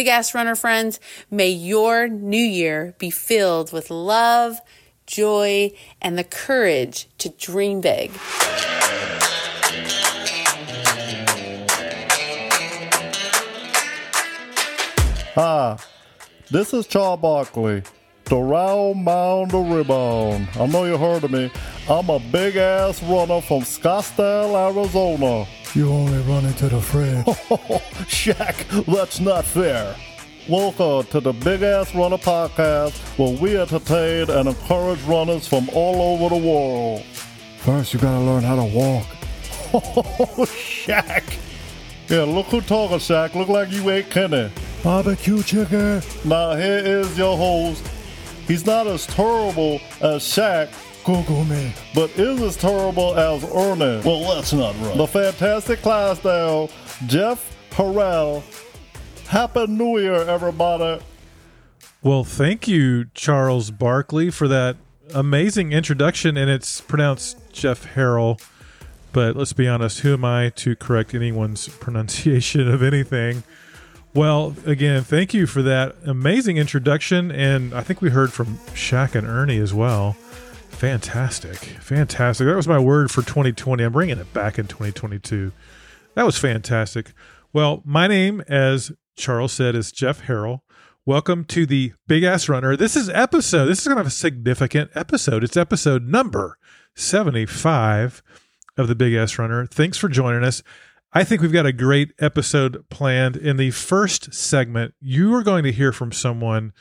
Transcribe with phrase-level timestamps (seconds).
[0.00, 0.98] Big Ass Runner friends,
[1.30, 4.58] may your new year be filled with love,
[5.06, 8.10] joy, and the courage to dream big.
[15.34, 15.76] Hi,
[16.50, 17.82] this is Charles Barkley,
[18.24, 20.48] the round mound of rebound.
[20.54, 21.52] I know you heard of me.
[21.90, 25.44] I'm a big ass runner from Scottsdale, Arizona.
[25.74, 27.24] You only run into the fridge.
[28.06, 29.96] Shaq, that's not fair.
[30.48, 36.14] Welcome to the Big Ass Runner Podcast, where we entertain and encourage runners from all
[36.14, 37.02] over the world.
[37.58, 39.06] First, you gotta learn how to walk.
[39.74, 41.24] Oh, Shaq.
[42.08, 43.34] Yeah, look who talking, Shaq.
[43.34, 44.52] Look like you ain't kidding.
[44.84, 46.02] Barbecue chicken.
[46.24, 47.84] Now here is your host.
[48.46, 50.68] He's not as terrible as Shaq,
[51.92, 54.00] But is as terrible as Ernie.
[54.04, 54.96] Well, that's not right.
[54.96, 56.68] The fantastic down,
[57.08, 58.44] Jeff Harrell.
[59.26, 61.02] Happy New Year, everybody.
[62.00, 64.76] Well, thank you, Charles Barkley, for that
[65.12, 66.36] amazing introduction.
[66.36, 68.40] And it's pronounced Jeff Harrell.
[69.12, 73.42] But let's be honest, who am I to correct anyone's pronunciation of anything?
[74.14, 77.32] Well, again, thank you for that amazing introduction.
[77.32, 80.16] And I think we heard from Shaq and Ernie as well.
[80.80, 81.58] Fantastic.
[81.58, 82.46] Fantastic.
[82.46, 83.84] That was my word for 2020.
[83.84, 85.52] I'm bringing it back in 2022.
[86.14, 87.12] That was fantastic.
[87.52, 90.60] Well, my name, as Charles said, is Jeff Harrell.
[91.04, 92.78] Welcome to the Big Ass Runner.
[92.78, 95.44] This is episode, this is kind of a significant episode.
[95.44, 96.56] It's episode number
[96.94, 98.22] 75
[98.78, 99.66] of the Big Ass Runner.
[99.66, 100.62] Thanks for joining us.
[101.12, 103.36] I think we've got a great episode planned.
[103.36, 106.72] In the first segment, you are going to hear from someone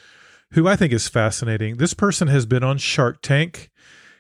[0.52, 1.78] who I think is fascinating.
[1.78, 3.70] This person has been on Shark Tank.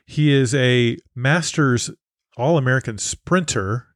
[0.05, 1.91] He is a Masters
[2.37, 3.87] All American sprinter,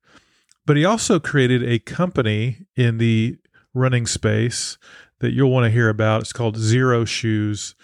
[0.65, 3.37] but he also created a company in the
[3.73, 4.77] running space
[5.19, 6.21] that you'll want to hear about.
[6.21, 7.75] It's called Xero Shoes.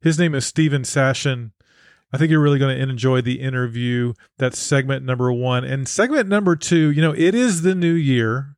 [0.00, 1.52] His name is Steven Sashen.
[2.12, 4.14] I think you're really going to enjoy the interview.
[4.38, 5.64] That's segment number one.
[5.64, 8.56] And segment number two, you know, it is the new year.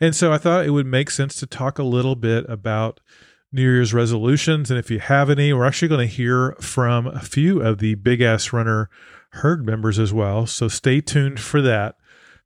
[0.00, 3.00] And so I thought it would make sense to talk a little bit about
[3.52, 4.70] New Year's resolutions.
[4.70, 7.94] And if you have any, we're actually going to hear from a few of the
[7.94, 8.90] Big Ass Runner
[9.32, 10.46] herd members as well.
[10.46, 11.96] So stay tuned for that.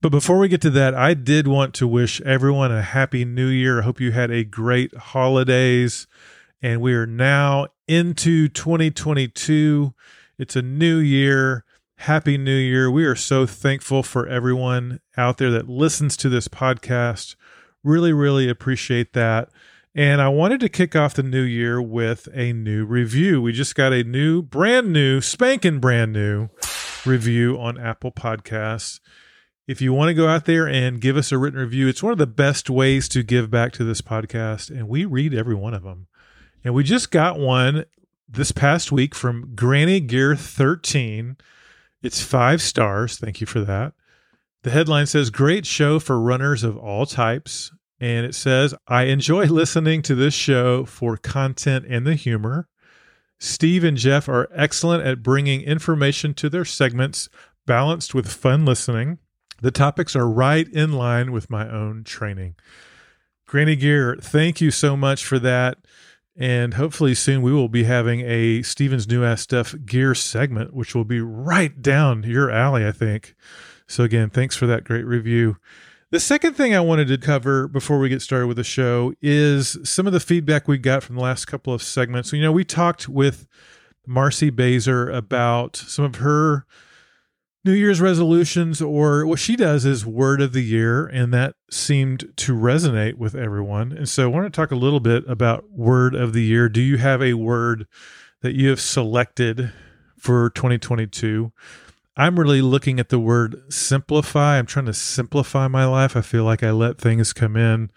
[0.02, 3.48] But before we get to that, I did want to wish everyone a happy new
[3.48, 3.80] year.
[3.80, 6.06] I hope you had a great holidays.
[6.62, 9.94] And we are now into 2022.
[10.38, 11.64] It's a new year.
[12.00, 12.90] Happy New Year.
[12.90, 17.36] We are so thankful for everyone out there that listens to this podcast.
[17.84, 19.50] Really, really appreciate that.
[19.94, 23.42] And I wanted to kick off the new year with a new review.
[23.42, 26.48] We just got a new, brand new, spanking brand new
[27.04, 29.00] review on Apple Podcasts.
[29.66, 32.12] If you want to go out there and give us a written review, it's one
[32.12, 34.70] of the best ways to give back to this podcast.
[34.70, 36.06] And we read every one of them.
[36.62, 37.84] And we just got one
[38.28, 41.36] this past week from Granny Gear 13.
[42.00, 43.18] It's five stars.
[43.18, 43.94] Thank you for that.
[44.62, 47.72] The headline says, Great show for runners of all types.
[48.00, 52.68] And it says, I enjoy listening to this show for content and the humor.
[53.38, 57.28] Steve and Jeff are excellent at bringing information to their segments,
[57.66, 59.18] balanced with fun listening.
[59.60, 62.56] The topics are right in line with my own training.
[63.46, 65.78] Granny Gear, thank you so much for that.
[66.36, 70.94] And hopefully soon we will be having a Steven's New Ass Stuff gear segment, which
[70.94, 73.34] will be right down your alley, I think.
[73.86, 75.56] So, again, thanks for that great review.
[76.12, 79.78] The second thing I wanted to cover before we get started with the show is
[79.84, 82.32] some of the feedback we got from the last couple of segments.
[82.32, 83.46] You know, we talked with
[84.08, 86.66] Marcy Baser about some of her
[87.64, 92.32] New Year's resolutions, or what she does is word of the year, and that seemed
[92.38, 93.92] to resonate with everyone.
[93.92, 96.68] And so I want to talk a little bit about word of the year.
[96.68, 97.86] Do you have a word
[98.40, 99.72] that you have selected
[100.18, 101.52] for 2022?
[102.20, 104.58] I'm really looking at the word simplify.
[104.58, 106.14] I'm trying to simplify my life.
[106.18, 107.90] I feel like I let things come in,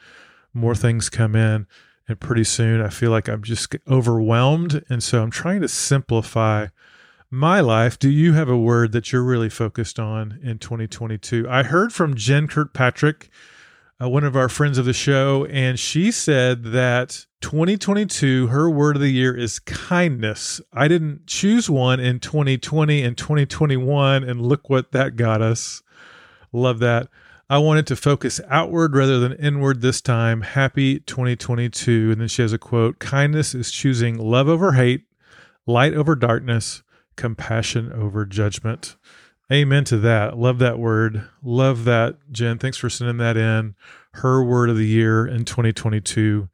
[0.54, 1.68] more things come in,
[2.08, 4.82] and pretty soon I feel like I'm just overwhelmed.
[4.88, 6.68] And so I'm trying to simplify
[7.30, 8.00] my life.
[8.00, 11.46] Do you have a word that you're really focused on in 2022?
[11.50, 13.30] I heard from Jen Kirkpatrick,
[14.04, 18.96] uh, one of our friends of the show, and she said that 2022, her word
[18.96, 20.60] of the year is kindness.
[20.74, 25.84] I didn't choose one in 2020 and 2021, and look what that got us.
[26.52, 27.08] Love that.
[27.50, 30.42] I wanted to focus outward rather than inward this time.
[30.42, 32.12] Happy 2022.
[32.12, 35.06] And then she has a quote Kindness is choosing love over hate,
[35.68, 36.84] light over darkness,
[37.16, 38.96] compassion over judgment.
[39.52, 40.38] Amen to that.
[40.38, 41.28] Love that word.
[41.44, 42.58] Love that, Jen.
[42.58, 43.76] Thanks for sending that in.
[44.16, 46.48] her word of the year in 2022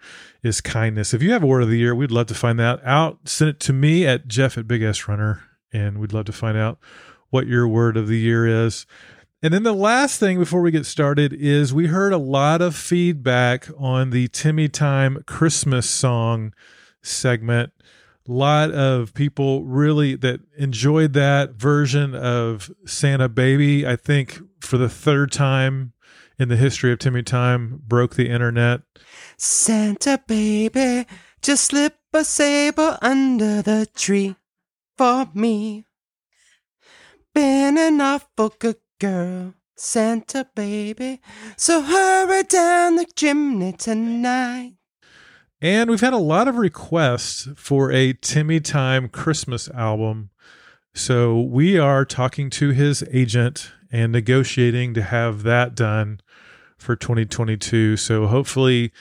[0.44, 1.14] is kindness.
[1.14, 3.20] If you have a word of the year, we'd love to find that out.
[3.26, 5.44] Send it to me at Jeff at Big Ass Runner,
[5.74, 6.80] and we'd love to find out
[7.30, 8.86] what your word of the year is.
[9.42, 12.76] And then the last thing before we get started is we heard a lot of
[12.76, 16.54] feedback on the Timmy Time Christmas song
[17.02, 17.72] segment.
[18.32, 23.88] Lot of people really that enjoyed that version of Santa Baby.
[23.88, 25.94] I think for the third time
[26.38, 28.82] in the history of Timmy Time broke the internet.
[29.36, 31.06] Santa baby,
[31.42, 34.36] just slip a sable under the tree
[34.98, 35.86] for me.
[37.34, 41.20] Been an awful good girl, Santa baby.
[41.58, 44.76] So hurry down the chimney tonight.
[45.62, 50.30] And we've had a lot of requests for a Timmy Time Christmas album.
[50.94, 56.22] So we are talking to his agent and negotiating to have that done
[56.78, 57.98] for 2022.
[57.98, 58.94] So hopefully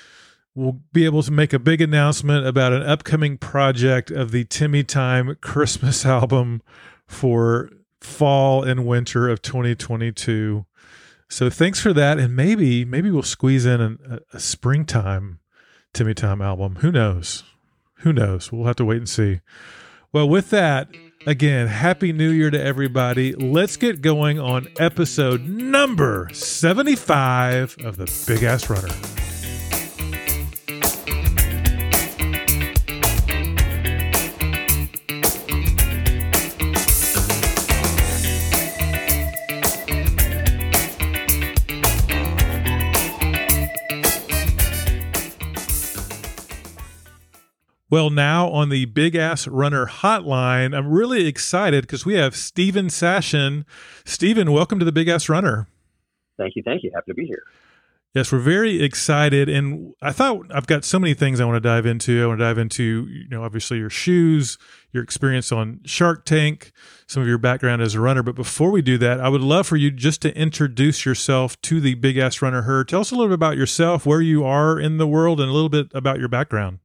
[0.55, 4.82] we'll be able to make a big announcement about an upcoming project of the Timmy
[4.82, 6.60] Time Christmas album
[7.06, 7.70] for
[8.00, 10.66] fall and winter of 2022.
[11.31, 13.99] So thanks for that, and maybe maybe we'll squeeze in an,
[14.32, 15.40] a, a springtime
[15.98, 16.76] Timmy Time album.
[16.76, 17.42] Who knows?
[18.02, 18.52] Who knows?
[18.52, 19.40] We'll have to wait and see.
[20.12, 20.86] Well, with that,
[21.26, 23.32] again, happy new year to everybody.
[23.32, 28.94] Let's get going on episode number 75 of the Big Ass Runner.
[47.90, 52.88] Well, now on the Big Ass Runner hotline, I'm really excited because we have Steven
[52.88, 53.64] Sashen.
[54.05, 55.69] Steven, welcome to the Big Ass Runner.
[56.37, 56.62] Thank you.
[56.62, 56.90] Thank you.
[56.94, 57.43] Happy to be here.
[58.12, 59.49] Yes, we're very excited.
[59.49, 62.23] And I thought I've got so many things I want to dive into.
[62.23, 64.58] I want to dive into, you know, obviously your shoes,
[64.93, 66.73] your experience on Shark Tank,
[67.06, 68.23] some of your background as a runner.
[68.23, 71.81] But before we do that, I would love for you just to introduce yourself to
[71.81, 72.88] the Big Ass Runner herd.
[72.88, 75.55] Tell us a little bit about yourself, where you are in the world, and a
[75.55, 76.81] little bit about your background.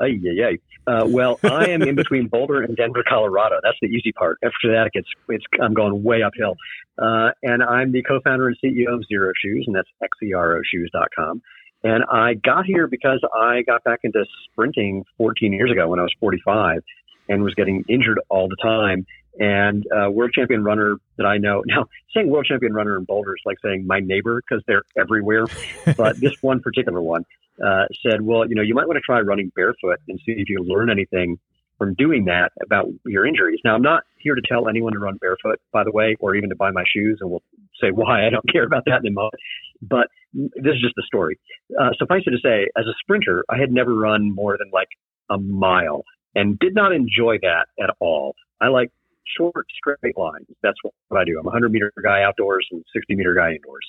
[0.00, 0.56] Ay, yeah, yeah.
[0.86, 3.56] Uh, well, I am in between Boulder and Denver, Colorado.
[3.62, 4.38] That's the easy part.
[4.42, 6.56] After that, it gets it's I'm going way uphill.
[6.98, 9.88] Uh, and I'm the co-founder and CEO of Xero Shoes, and that's
[10.22, 11.42] xeroshoes.com.
[11.82, 16.02] And I got here because I got back into sprinting 14 years ago when I
[16.02, 16.82] was 45
[17.28, 19.06] and was getting injured all the time.
[19.38, 23.34] And uh, world champion runner that I know now, saying world champion runner in Boulder
[23.34, 25.46] is like saying my neighbor because they're everywhere.
[25.96, 27.24] but this one particular one
[27.64, 30.48] uh, said, well, you know, you might want to try running barefoot and see if
[30.48, 31.38] you learn anything
[31.78, 33.58] from doing that about your injuries.
[33.64, 36.50] Now, I'm not here to tell anyone to run barefoot, by the way, or even
[36.50, 37.42] to buy my shoes, and we'll
[37.80, 39.34] say why I don't care about that in a moment.
[39.80, 41.38] But this is just the story.
[41.80, 44.88] Uh, suffice it to say, as a sprinter, I had never run more than like
[45.30, 46.04] a mile
[46.34, 48.34] and did not enjoy that at all.
[48.60, 48.90] I like
[49.36, 50.46] short, straight lines.
[50.62, 51.38] That's what I do.
[51.38, 53.86] I'm a 100 meter guy outdoors and 60 meter guy indoors.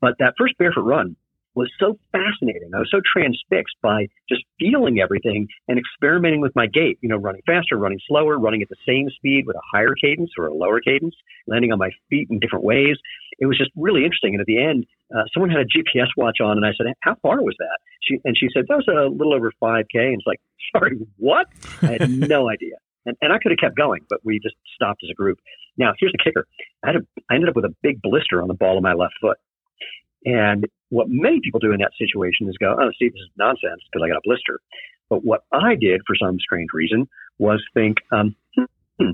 [0.00, 1.16] But that first barefoot run
[1.54, 2.70] was so fascinating.
[2.74, 7.16] I was so transfixed by just feeling everything and experimenting with my gait, you know,
[7.16, 10.54] running faster, running slower, running at the same speed with a higher cadence or a
[10.54, 11.14] lower cadence,
[11.46, 12.96] landing on my feet in different ways.
[13.38, 14.34] It was just really interesting.
[14.34, 17.16] And at the end, uh, someone had a GPS watch on and I said, how
[17.22, 17.78] far was that?
[18.02, 19.94] She, and she said, that was a little over 5K.
[19.94, 20.40] And it's like,
[20.76, 21.48] sorry, what?
[21.82, 22.76] I had no idea.
[23.04, 25.38] And, and I could have kept going, but we just stopped as a group.
[25.76, 26.46] Now, here's the kicker.
[26.84, 27.00] I, had a,
[27.30, 29.38] I ended up with a big blister on the ball of my left foot.
[30.24, 33.82] And what many people do in that situation is go, oh, see, this is nonsense
[33.90, 34.60] because I got a blister.
[35.08, 39.10] But what I did for some strange reason was think, um, hmm,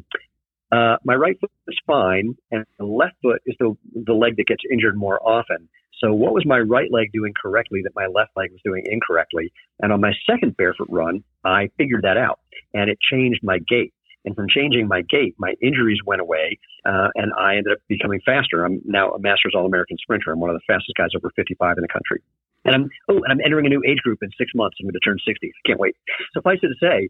[0.71, 4.47] uh, my right foot is fine, and the left foot is the, the leg that
[4.47, 5.69] gets injured more often.
[6.01, 9.53] So what was my right leg doing correctly that my left leg was doing incorrectly?
[9.81, 12.39] And on my second barefoot run, I figured that out
[12.75, 13.93] and it changed my gait.
[14.25, 18.21] And from changing my gait, my injuries went away, uh, and I ended up becoming
[18.27, 18.65] faster.
[18.65, 20.33] I'm now a Masters All American sprinter.
[20.33, 22.23] I'm one of the fastest guys over 55 in the country.
[22.65, 24.77] And I'm oh, and I'm entering a new age group in six months.
[24.81, 25.47] I'm going to turn 60.
[25.47, 25.95] I can't wait.
[26.35, 27.09] Suffice it to say,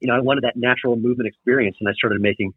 [0.00, 2.54] you know, I wanted that natural movement experience, and I started making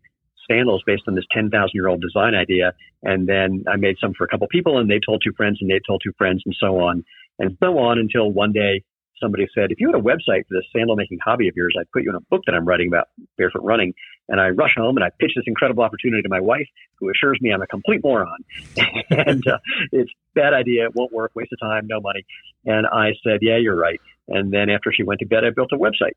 [0.50, 2.74] sandals based on this 10,000 year old design idea.
[3.04, 5.70] And then I made some for a couple people, and they told two friends, and
[5.70, 7.04] they told two friends, and so on
[7.42, 8.84] and so on until one day
[9.22, 11.90] somebody said, if you had a website for this sandal making hobby of yours, I'd
[11.92, 13.94] put you in a book that I'm writing about barefoot running.
[14.28, 17.38] And I rush home and I pitch this incredible opportunity to my wife, who assures
[17.42, 18.38] me I'm a complete moron.
[19.10, 19.58] and uh,
[19.92, 20.86] it's bad idea.
[20.86, 21.32] It won't work.
[21.36, 22.26] Waste of time, no money.
[22.66, 24.00] And I said, yeah, you're right.
[24.28, 26.14] And then after she went to bed, I built a website.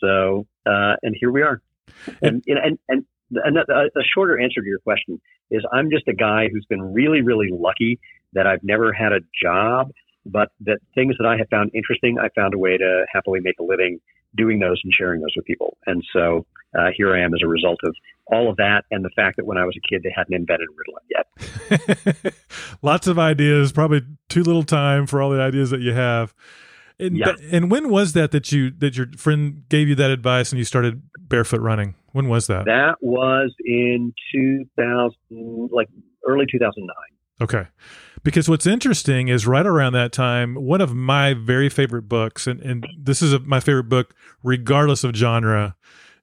[0.00, 1.60] So, uh, and here we are.
[2.22, 3.62] And, and, and, and a,
[3.96, 7.48] a shorter answer to your question is I'm just a guy who's been really, really
[7.52, 8.00] lucky
[8.32, 9.90] that I've never had a job,
[10.26, 13.58] but that things that I have found interesting, I found a way to happily make
[13.60, 14.00] a living
[14.36, 15.76] doing those and sharing those with people.
[15.86, 16.46] And so
[16.78, 17.94] uh, here I am as a result of
[18.26, 20.68] all of that and the fact that when I was a kid, they hadn't invented
[20.68, 22.34] Ritalin yet.
[22.82, 26.32] Lots of ideas, probably too little time for all the ideas that you have.
[27.00, 27.32] And, Yeah.
[27.50, 30.64] and when was that that you that your friend gave you that advice and you
[30.64, 31.94] started barefoot running?
[32.12, 32.66] When was that?
[32.66, 35.88] That was in 2000, like
[36.26, 36.94] early 2009.
[37.40, 37.66] Okay.
[38.22, 42.60] Because what's interesting is right around that time, one of my very favorite books, and,
[42.60, 45.74] and this is a, my favorite book, regardless of genre,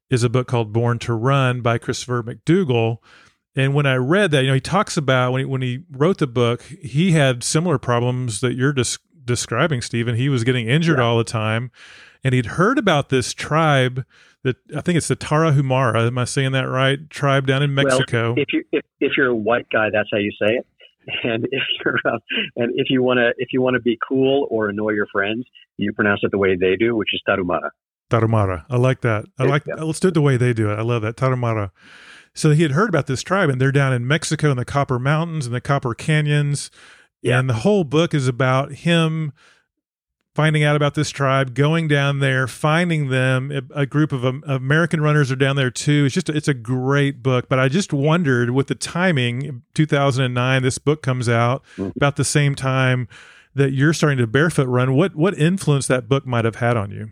[0.09, 2.97] is a book called Born to Run by Christopher McDougall.
[3.55, 6.19] And when I read that, you know, he talks about when he, when he wrote
[6.19, 10.15] the book, he had similar problems that you're des- describing, Stephen.
[10.15, 11.03] He was getting injured Yeah.
[11.05, 11.71] all the time.
[12.23, 14.05] And he'd heard about this tribe
[14.43, 16.07] that I think it's the Tarahumara.
[16.07, 17.09] Am I saying that right?
[17.09, 18.33] Tribe down in Mexico.
[18.33, 20.67] Well, if you if, if you're a white guy, that's how you say it.
[21.23, 22.19] And if you're uh,
[22.55, 25.45] and if you want to if you want to be cool or annoy your friends,
[25.77, 27.69] you pronounce it the way they do, which is tarumara.
[28.09, 28.65] Tarahumara.
[28.69, 29.25] I like that.
[29.37, 29.49] I Yeah.
[29.49, 29.63] like.
[29.67, 30.75] Let's do it the way they do it.
[30.75, 31.71] I love that Tarahumara.
[32.33, 34.99] So he had heard about this tribe, and they're down in Mexico in the Copper
[34.99, 36.69] Mountains and the Copper Canyons,
[37.21, 37.39] Yeah.
[37.39, 39.33] and the whole book is about him
[40.37, 43.51] finding out about this tribe, going down there, finding them.
[43.73, 46.03] A, group of American runners are down there too.
[46.05, 47.49] It's just it's a great book.
[47.49, 51.95] But I just wondered with the timing, 2009, this book comes out Mhm.
[51.95, 53.07] about the same time
[53.55, 54.93] that you're starting to barefoot run.
[54.93, 57.09] What what influence that book might have had on you?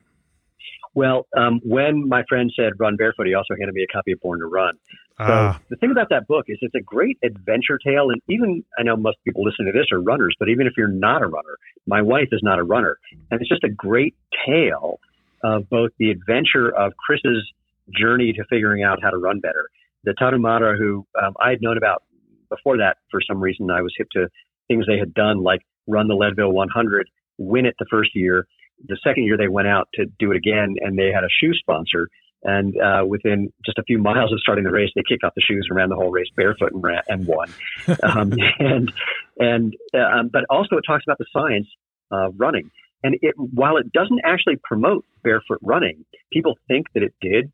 [0.96, 4.20] Well, um, when my friend said run barefoot, he also handed me a copy of
[4.22, 4.76] Born to Run.
[5.18, 8.10] So Ah, the thing about that book is it's a great adventure tale.
[8.10, 10.88] And even, I know most people listening to this are runners, but even if you're
[10.88, 12.98] not a runner, my wife is not a runner.
[13.30, 15.00] And it's just a great tale
[15.44, 17.50] of both the adventure of Chris's
[17.98, 19.70] journey to figuring out how to run better.
[20.04, 22.04] The Tarahumara, who um, I had known about
[22.50, 24.28] before that, for some reason, I was hip to
[24.68, 28.48] things they had done, like run the Leadville 100, win it the first year.
[28.88, 31.54] The second year they went out to do it again, and they had a shoe
[31.54, 32.10] sponsor.
[32.44, 35.42] And uh, within just a few miles of starting the race, they kicked off the
[35.42, 37.50] shoes and ran the whole race barefoot and, ran, and won.
[38.04, 38.92] um, and
[39.40, 41.68] and uh, um, but also it talks about the science
[42.12, 42.70] of running.
[43.04, 47.52] And it while it doesn't actually promote barefoot running, people think that it did.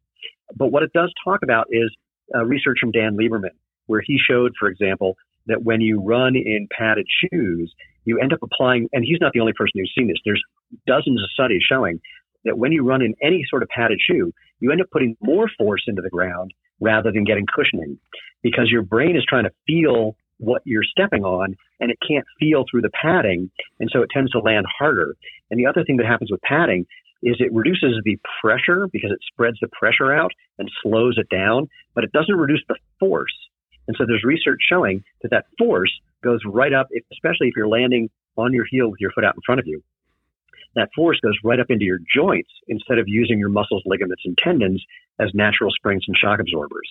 [0.55, 1.95] But what it does talk about is
[2.35, 3.51] uh, research from Dan Lieberman,
[3.85, 5.15] where he showed, for example,
[5.47, 7.73] that when you run in padded shoes,
[8.05, 10.17] you end up applying, and he's not the only person who's seen this.
[10.25, 10.43] There's
[10.87, 11.99] dozens of studies showing
[12.45, 15.49] that when you run in any sort of padded shoe, you end up putting more
[15.57, 17.97] force into the ground rather than getting cushioning
[18.41, 22.65] because your brain is trying to feel what you're stepping on and it can't feel
[22.69, 23.51] through the padding.
[23.79, 25.15] And so it tends to land harder.
[25.49, 26.85] And the other thing that happens with padding
[27.23, 31.67] is it reduces the pressure because it spreads the pressure out and slows it down,
[31.93, 33.33] but it doesn't reduce the force.
[33.87, 35.91] And so there's research showing that that force
[36.23, 39.41] goes right up, especially if you're landing on your heel with your foot out in
[39.45, 39.83] front of you.
[40.75, 44.37] That force goes right up into your joints instead of using your muscles, ligaments, and
[44.37, 44.83] tendons
[45.19, 46.89] as natural springs and shock absorbers.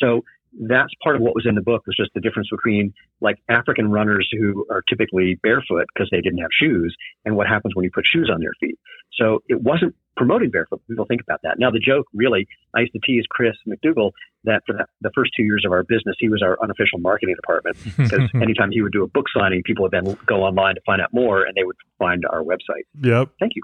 [0.00, 0.22] So
[0.58, 3.90] that's part of what was in the book was just the difference between like African
[3.90, 6.94] runners who are typically barefoot because they didn't have shoes
[7.24, 8.78] and what happens when you put shoes on their feet.
[9.14, 10.82] So it wasn't promoting barefoot.
[10.88, 11.58] People think about that.
[11.58, 14.10] Now the joke really, I used to tease Chris McDougall
[14.44, 17.36] that for the, the first two years of our business, he was our unofficial marketing
[17.36, 20.80] department because anytime he would do a book signing, people would then go online to
[20.86, 22.84] find out more and they would find our website.
[23.02, 23.30] Yep.
[23.38, 23.62] Thank you.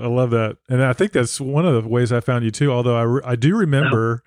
[0.00, 0.56] I love that.
[0.68, 2.72] And I think that's one of the ways I found you too.
[2.72, 4.22] Although I, re- I do remember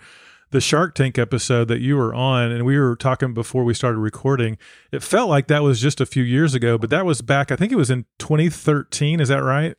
[0.51, 3.97] the Shark Tank episode that you were on, and we were talking before we started
[3.97, 4.57] recording.
[4.91, 7.55] It felt like that was just a few years ago, but that was back, I
[7.55, 9.19] think it was in 2013.
[9.19, 9.75] Is that right?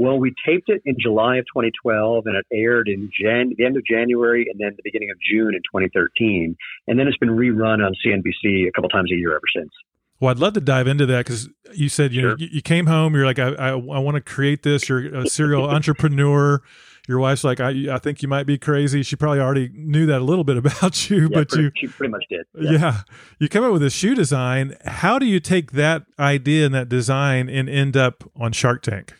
[0.00, 3.76] Well, we taped it in July of 2012, and it aired in Jan- the end
[3.76, 6.56] of January and then the beginning of June in 2013.
[6.88, 9.70] And then it's been rerun on CNBC a couple times a year ever since.
[10.18, 12.38] Well, I'd love to dive into that because you said you know Sure.
[12.38, 13.14] you, you came home.
[13.14, 14.88] You're like, I, I, I want to create this.
[14.88, 16.62] You're a serial entrepreneur.
[17.08, 19.02] Your wife's like, I, I think you might be crazy.
[19.02, 21.86] She probably already knew that a little bit about you, Yeah, but pretty, you, she
[21.88, 22.46] pretty much did.
[22.54, 23.02] yeah.
[23.38, 24.76] you come up with a shoe design.
[24.86, 29.12] How do you take that idea and that design and end up on Shark Tank?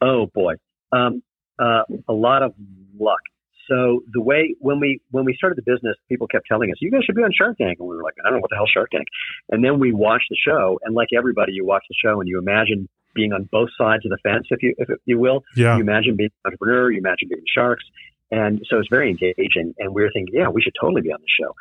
[0.00, 0.54] Oh boy,
[0.92, 1.22] um,
[1.58, 2.54] uh, a lot of
[2.98, 3.20] luck.
[3.68, 6.90] So the way when we when we started the business, people kept telling us, "You
[6.90, 8.56] guys should be on Shark Tank," and we were like, "I don't know what the
[8.56, 9.06] hell Shark Tank."
[9.50, 12.38] And then we watched the show, and like everybody, you watch the show and you
[12.38, 15.42] imagine being on both sides of the fence, if you if you will.
[15.56, 15.76] Yeah.
[15.76, 17.84] You imagine being an entrepreneur, you imagine being sharks,
[18.30, 19.74] and so it's very engaging.
[19.78, 21.54] And we were thinking, yeah, we should totally be on the show.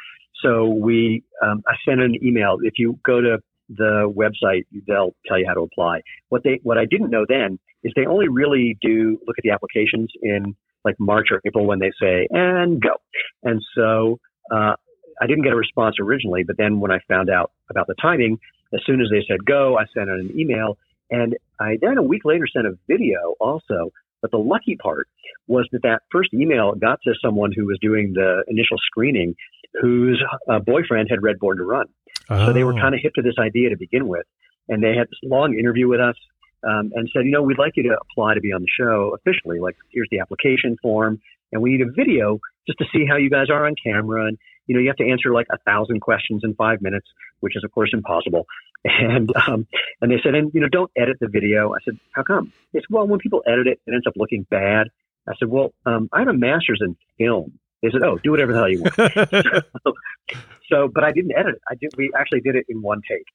[0.43, 2.57] So we, um, I sent an email.
[2.61, 6.01] If you go to the website, they'll tell you how to apply.
[6.29, 9.51] What they, what I didn't know then is they only really do look at the
[9.51, 12.95] applications in like March or April when they say and go.
[13.43, 14.19] And so
[14.51, 14.75] uh,
[15.21, 18.37] I didn't get a response originally, but then when I found out about the timing,
[18.73, 20.77] as soon as they said go, I sent out an email,
[21.09, 23.91] and I then a week later sent a video also.
[24.21, 25.07] But the lucky part
[25.47, 29.35] was that that first email got to someone who was doing the initial screening,
[29.79, 31.87] whose uh, boyfriend had read Born to Run.
[32.29, 32.77] So they were Oh.
[32.81, 34.25] kind of hip to this idea to begin with.
[34.69, 36.15] And they had this long interview with us
[36.63, 39.15] um, and said, you know, we'd like you to apply to be on the show
[39.15, 39.59] officially.
[39.59, 41.21] Like, here's the application form.
[41.51, 44.25] And we need a video just to see how you guys are on camera.
[44.25, 47.07] And, you know, you have to answer like a thousand questions in five minutes,
[47.41, 48.45] which is, of course, impossible.
[48.87, 49.65] And, um,
[49.99, 51.73] and they said, and, you know, don't edit the video.
[51.73, 52.53] I said, how come?
[52.71, 54.89] They said, well, when people edit it, it ends up looking bad.
[55.27, 57.53] I said, well, um, I have a master's in film.
[57.85, 59.65] They said, oh, do whatever the hell you want.
[60.71, 61.61] So, but I didn't edit it.
[61.69, 61.91] I did.
[61.95, 63.25] We actually did it in one take.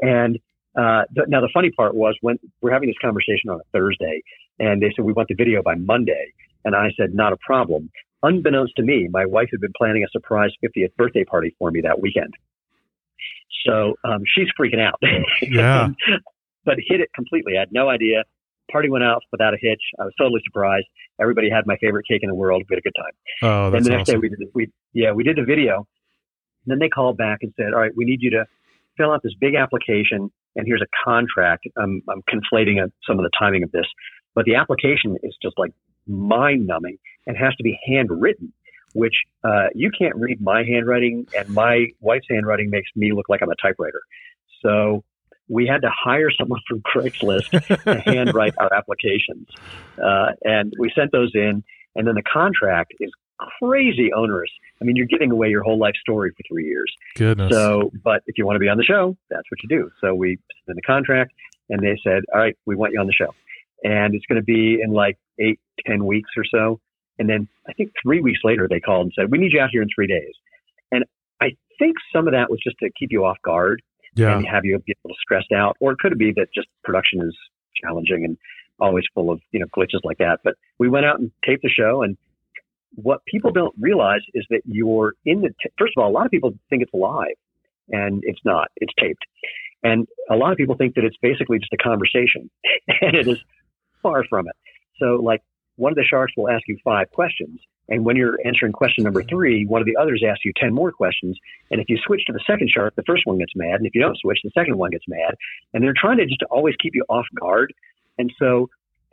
[0.00, 0.38] And
[0.74, 4.22] uh, now the funny part was when we're having this conversation on a Thursday,
[4.58, 6.32] and they said we want the video by Monday,
[6.64, 7.90] and I said not a problem.
[8.22, 11.80] Unbeknownst to me, my wife had been planning a surprise 50th birthday party for me
[11.82, 12.34] that weekend.
[13.66, 15.00] So um, she's freaking out.
[15.42, 15.90] Yeah.
[16.64, 17.56] but hit it completely.
[17.56, 18.24] I had no idea.
[18.70, 19.80] Party went out without a hitch.
[19.98, 20.86] I was totally surprised.
[21.20, 22.62] Everybody had my favorite cake in the world.
[22.68, 24.70] We had a good time oh, that's and the next day we did the, we
[24.92, 25.86] yeah we did the video.
[26.64, 28.44] And then they called back and said, "All right, we need you to
[28.96, 33.24] fill out this big application, and here's a contract." I'm I'm conflating uh some of
[33.24, 33.86] the timing of this,
[34.34, 35.72] but the application is just like
[36.06, 38.52] mind numbing and has to be handwritten,
[38.94, 43.42] which uh, you can't read my handwriting, and my wife's handwriting makes me look like
[43.42, 44.00] I'm a typewriter.
[44.62, 45.04] So
[45.48, 47.50] we had to hire someone from Craigslist
[47.84, 49.48] to handwrite our applications,
[50.02, 51.64] uh, and we sent those in.
[51.96, 54.50] And then the contract is crazy onerous.
[54.80, 56.92] I mean, you're giving away your whole life story for three years.
[57.16, 57.50] Goodness.
[57.52, 59.90] So, but if you want to be on the show, that's what you do.
[60.00, 61.32] So we sent the contract,
[61.68, 63.34] and they said, "All right, we want you on the show,"
[63.82, 66.80] and it's going to be in like eight, ten weeks or so.
[67.18, 69.70] And then I think three weeks later, they called and said, "We need you out
[69.72, 70.34] here in three days."
[70.92, 71.04] And
[71.40, 73.82] I think some of that was just to keep you off guard
[74.18, 74.36] yeah.
[74.36, 77.20] and have you be a little stressed out, or it could be that just production
[77.22, 77.36] is
[77.82, 78.36] challenging and
[78.80, 80.40] always full of you know glitches like that.
[80.44, 82.16] But we went out and taped the show, and
[82.94, 85.48] what people don't realize is that you're in the.
[85.48, 87.36] T- First of all, a lot of people think it's live,
[87.88, 88.68] and it's not.
[88.76, 89.24] It's taped,
[89.82, 92.50] and a lot of people think that it's basically just a conversation,
[93.00, 93.38] and it is
[94.02, 94.56] far from it.
[94.98, 95.42] So, like
[95.76, 97.60] one of the sharks will ask you five questions.
[97.88, 100.92] And when you're answering question number three, one of the others asks you 10 more
[100.92, 101.38] questions.
[101.70, 103.76] And if you switch to the second shark, the first one gets mad.
[103.76, 105.34] And if you don't switch, the second one gets mad.
[105.72, 107.72] And they're trying to just always keep you off guard.
[108.18, 108.68] And so,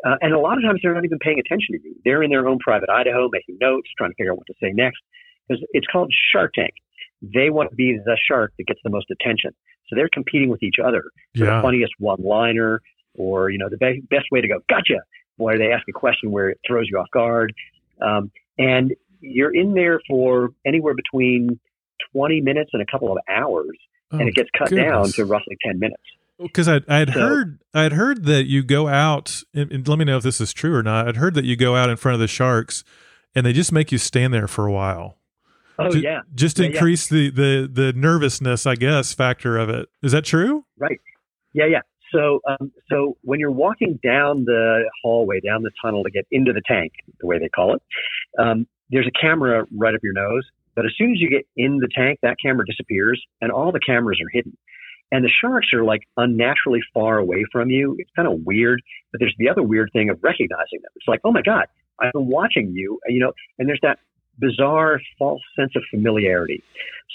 [0.06, 1.96] uh, and a lot of times they're not even paying attention to you.
[2.04, 4.72] They're in their own private Idaho making notes, trying to figure out what to say
[4.74, 5.00] next.
[5.48, 6.74] Because it's called Shark Tank.
[7.22, 9.52] They want to be the shark that gets the most attention.
[9.88, 11.04] So they're competing with each other
[11.38, 11.58] for Yeah.
[11.58, 12.82] the funniest one liner
[13.14, 15.00] or, you know, the be- best way to go, gotcha,
[15.38, 17.54] where they ask a question where it throws you off guard.
[18.02, 21.60] Um, and you're in there for anywhere between
[22.13, 23.78] 20 minutes and a couple of hours,
[24.12, 26.04] Oh, and it gets cut down to roughly 10 minutes.
[26.38, 29.88] because I I had So- heard I had heard that you go out and, and
[29.88, 31.08] let me know if this is true or not.
[31.08, 32.84] I'd heard that you go out in front of the sharks
[33.34, 35.18] and they just make you stand there for a while.
[35.80, 36.22] Oh, Ju- yeah.
[36.36, 36.76] just to Yeah, yeah.
[36.76, 39.89] increase the the the nervousness, I guess, factor of it.
[40.04, 40.65] Is that true?
[40.78, 41.00] Right.
[41.54, 41.82] Yeah, yeah.
[42.13, 46.54] So, um, so when you're walking down the hallway, down the tunnel to get into
[46.54, 47.82] the tank, the way they call it,
[48.39, 50.43] um, there's a camera right up your nose.
[50.76, 53.80] But as soon as you get in the tank, that camera disappears, and all the
[53.80, 54.58] cameras are hidden.
[55.12, 57.95] And the sharks are like unnaturally far away from you.
[58.00, 58.82] It's kind of weird.
[59.12, 60.91] But there's the other weird thing of recognizing them.
[60.95, 61.67] It's like, oh my god,
[62.00, 63.32] I've been watching you, you know.
[63.58, 64.00] And there's that
[64.38, 66.62] bizarre false sense of familiarity.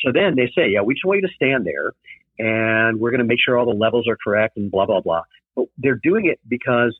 [0.02, 1.92] So then they say, yeah, we just want you to stand there
[2.38, 5.22] and we're going to make sure all the levels are correct and blah blah blah.
[5.54, 6.96] But they're doing it because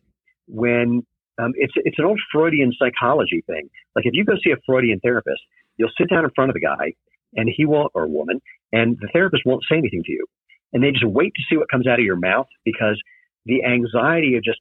[0.46, 1.06] when
[1.40, 3.68] um, it's it's an old Freudian psychology thing.
[3.94, 5.40] Like if you go see a Freudian therapist,
[5.76, 6.94] you'll sit down in front of the guy,
[7.34, 8.40] and he won't or a woman,
[8.72, 10.26] and the therapist won't say anything to you,
[10.72, 13.00] and they just wait to see what comes out of your mouth because
[13.46, 14.60] the anxiety of just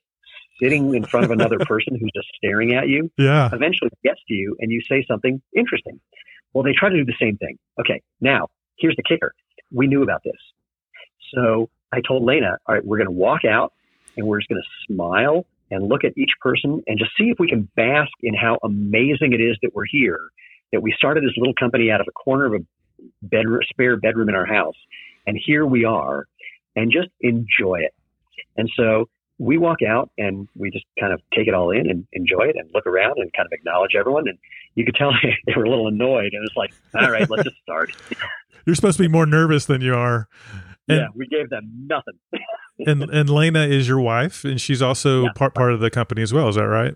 [0.61, 3.49] sitting in front of another person who's just staring at you Yeah.
[3.53, 5.99] eventually gets to you and you say something interesting.
[6.53, 7.57] Well, they try to do the same thing.
[7.79, 9.33] Okay, now here's the kicker.
[9.71, 10.35] We knew about this.
[11.33, 13.73] So I told Lena, all right, we're going to walk out
[14.17, 17.37] and we're just going to smile and look at each person and just see if
[17.39, 20.19] we can bask in how amazing it is that we're here,
[20.71, 22.65] that we started this little company out of a corner of a
[23.21, 24.75] bedroom, spare bedroom in our house.
[25.27, 26.25] And here we are
[26.75, 27.93] and just enjoy it.
[28.57, 32.05] And so we walk out and we just kind of take it all in and
[32.13, 34.27] enjoy it and look around and kind of acknowledge everyone.
[34.27, 34.37] And
[34.75, 35.11] you could tell
[35.45, 36.33] they were a little annoyed.
[36.33, 37.91] And it's like, all right, let's just start.
[38.65, 40.27] You're supposed to be more nervous than you are.
[40.87, 42.15] And yeah, we gave them nothing.
[42.85, 45.29] and and Lena is your wife and she's also Yeah.
[45.35, 46.95] part part of the company as well, is that right?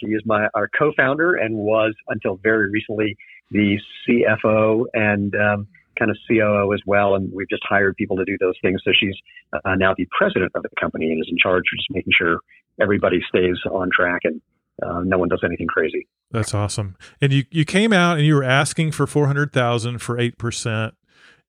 [0.00, 3.16] She is my our co-founder and was until very recently
[3.50, 5.66] the CFO and um,
[5.98, 8.80] kind of COO as well, and we've just hired people to do those things.
[8.84, 9.14] So she's
[9.52, 12.38] uh, now the president of the company and is in charge of just making sure
[12.80, 14.40] everybody stays on track and
[14.82, 16.06] uh, no one does anything crazy.
[16.30, 16.96] That's awesome.
[17.20, 20.38] And you you came out and you were asking for four hundred thousand for eight
[20.38, 20.94] percent.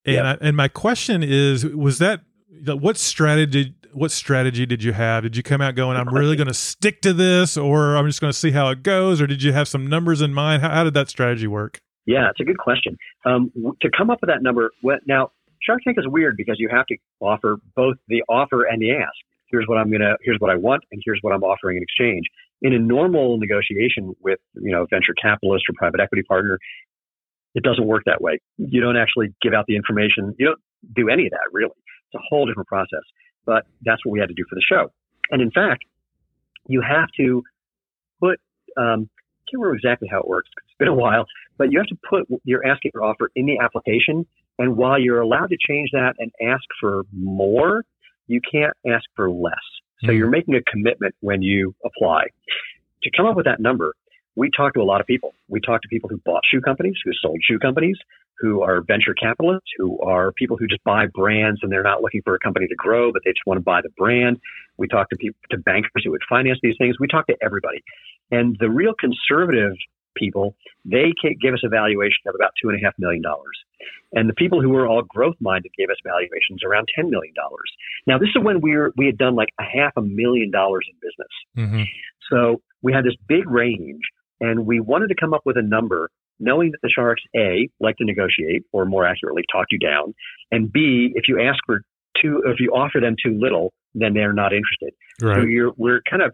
[0.03, 0.31] And Yeah.
[0.31, 3.75] I, and my question is, was that what strategy?
[3.93, 5.23] What strategy did you have?
[5.23, 8.21] Did you come out going, "I'm really going to stick to this," or "I'm just
[8.21, 10.61] going to see how it goes," or did you have some numbers in mind?
[10.61, 11.81] How, how did that strategy work?
[12.05, 12.97] Yeah, it's a good question.
[13.25, 16.67] Um, to come up with that number, what, now Shark Tank is weird because you
[16.71, 19.13] have to offer both the offer and the ask.
[19.47, 22.25] Here's what I'm gonna, here's what I want, and here's what I'm offering in exchange.
[22.61, 26.59] In a normal negotiation with, you know, venture capitalist or private equity partner,
[27.53, 28.39] it doesn't work that way.
[28.57, 30.33] You don't actually give out the information.
[30.39, 30.59] You don't
[30.95, 31.71] do any of that really.
[32.11, 33.03] It's a whole different process.
[33.45, 34.91] But that's what we had to do for the show.
[35.31, 35.83] And in fact,
[36.67, 37.43] you have to
[38.19, 38.39] put,
[38.77, 40.49] um, I can't remember exactly how it works.
[40.57, 41.25] It's been a while,
[41.57, 44.25] but you have to put your asking for offer in the application.
[44.59, 47.83] And while you're allowed to change that and ask for more,
[48.27, 49.55] you can't ask for less.
[50.01, 50.17] So Mhm.
[50.17, 52.27] you're making a commitment when you apply.
[53.03, 53.93] To come up with that number,
[54.35, 55.33] we talked to a lot of people.
[55.47, 57.97] We talked to people who bought shoe companies, who sold shoe companies,
[58.41, 62.21] who are venture capitalists, who are people who just buy brands and they're not looking
[62.23, 64.39] for a company to grow, but they just want to buy the brand.
[64.77, 66.95] We talk to people, to bankers who would finance these things.
[66.99, 67.83] We talk to everybody.
[68.31, 69.73] And the real conservative
[70.15, 73.57] people, they give us a valuation of about two and a half million dollars.
[74.13, 77.33] And the people who were all growth minded gave us valuations around $10 million.
[78.07, 80.87] Now, this is when we were, we had done like a half a million dollars
[80.89, 81.69] in business.
[81.69, 81.83] Mm-hmm.
[82.29, 84.01] So we had this big range
[84.39, 86.09] and we wanted to come up with a number
[86.41, 90.13] knowing that the sharks A like to negotiate or more accurately talk you down
[90.51, 91.81] and B if you ask for
[92.21, 94.93] too if you offer them too little then they're not interested.
[95.35, 96.33] So you're we're kind of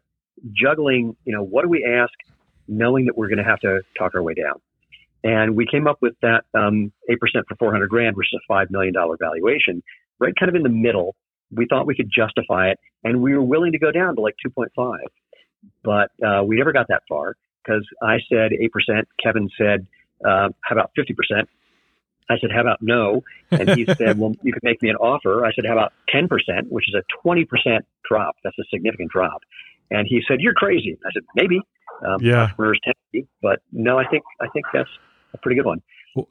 [0.54, 2.14] juggling, you know, what do we ask
[2.68, 4.62] knowing that we're going to have to talk our way down.
[5.24, 7.16] And we came up with that um, 8%
[7.48, 9.82] for 400 grand versus a $5 million valuation,
[10.20, 11.16] right kind of in the middle.
[11.50, 14.36] We thought we could justify it and we were willing to go down to like
[14.46, 14.98] 2.5
[15.84, 19.04] but uh, we never got that far because I said 8%.
[19.22, 19.88] Kevin said,
[20.26, 21.14] uh, how about 50%?
[22.30, 23.24] I said, how about no?
[23.52, 25.46] And he said, well, you could make me an offer.
[25.46, 26.28] I said, how about 10%,
[26.70, 27.46] which is a 20%
[28.08, 28.36] drop.
[28.44, 29.42] That's a significant drop.
[29.90, 30.98] And he said, you're crazy.
[31.06, 31.62] I said, maybe.
[32.06, 32.44] Um, Yeah.
[32.44, 34.90] Entrepreneurs tend to be, but no, I think, I think that's
[35.34, 35.82] a pretty good one.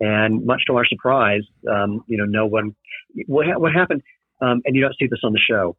[0.01, 2.75] And much to our surprise, um, you know, no one,
[3.27, 4.03] what, ha- what happened,
[4.42, 5.77] um, and you don't see this on the show,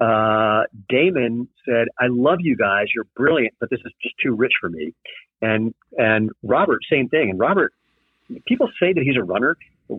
[0.00, 2.86] uh, Daymond said, "I love you guys.
[2.94, 4.92] You're brilliant, but this is just too rich for me."
[5.42, 7.30] And and Robert, same thing.
[7.30, 7.72] And Robert,
[8.46, 9.56] people say that he's a runner,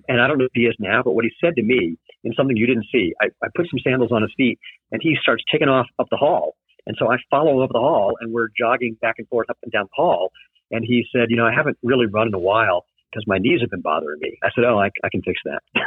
[0.07, 2.33] and I don't know if he is now, but what he said to me in
[2.33, 4.59] something you didn't see, I, I put some sandals on his feet,
[4.91, 6.55] and he starts taking off up the hall.
[6.85, 9.71] And so I follow up the hall, and we're jogging back and forth up and
[9.71, 10.31] down the hall.
[10.71, 13.61] And he said, "You know, I haven't really run in a while." Because my knees
[13.61, 14.37] have been bothering me.
[14.43, 15.61] I said, "Oh, I, I can fix that."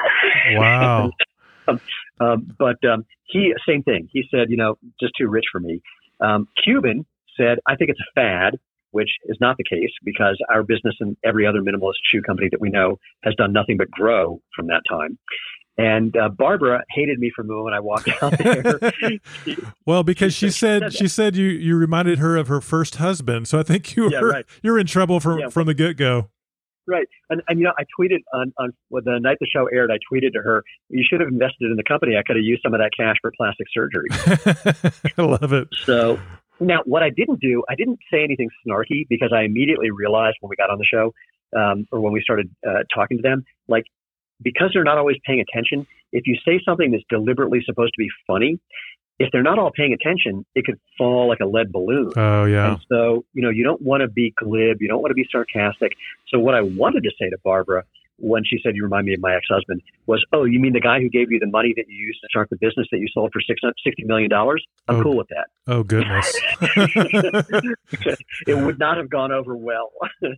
[0.53, 1.11] Wow.
[2.21, 4.09] Um, but um, he, same thing.
[4.13, 5.81] He said, you know, just too rich for me.
[6.21, 8.59] Um, Cuban said, I think it's a fad,
[8.93, 12.61] which is not the case because our business and every other minimalist shoe company that
[12.61, 15.19] we know has done nothing but grow from that time.
[15.79, 18.91] And uh, Barbara hated me for the moment I walked out there.
[19.87, 22.97] Well, because she She said said she said you you reminded her of her first
[22.97, 24.45] husband, so I think you were Yeah, right.
[24.63, 25.49] you're in trouble from Yeah.
[25.49, 26.29] from the get go.
[26.87, 27.07] right.
[27.31, 29.99] And, and, you know, I tweeted on, on well, the night the show aired, I
[30.13, 32.17] tweeted to her, you should have invested in the company.
[32.17, 34.09] I could have used some of that cash for plastic surgery.
[35.17, 35.69] I love it.
[35.85, 36.19] So
[36.61, 40.51] now, what I didn't do, I didn't say anything snarky because I immediately realized when
[40.51, 41.13] we got on the show,
[41.57, 43.85] um, or when we started uh, talking to them, like
[44.43, 45.87] because they're not always paying attention.
[46.13, 48.59] If you say something that's deliberately supposed to be funny,
[49.19, 52.13] if they're not all paying attention, it could fall like a lead balloon.
[52.17, 52.73] Oh yeah.
[52.73, 55.27] And so, you know, you don't want to be glib, you don't want to be
[55.31, 55.93] sarcastic.
[56.29, 57.85] So, what I wanted to say to Barbara
[58.21, 60.81] when she said, You remind me of my ex husband, was, Oh, you mean the
[60.81, 63.09] guy who gave you the money that you used to start the business that you
[63.13, 64.31] sold for $660 million?
[64.33, 64.49] I'm
[64.89, 65.03] Oh.
[65.03, 65.47] cool with that.
[65.67, 66.33] Oh goodness.
[68.47, 69.91] it would not have gone over well.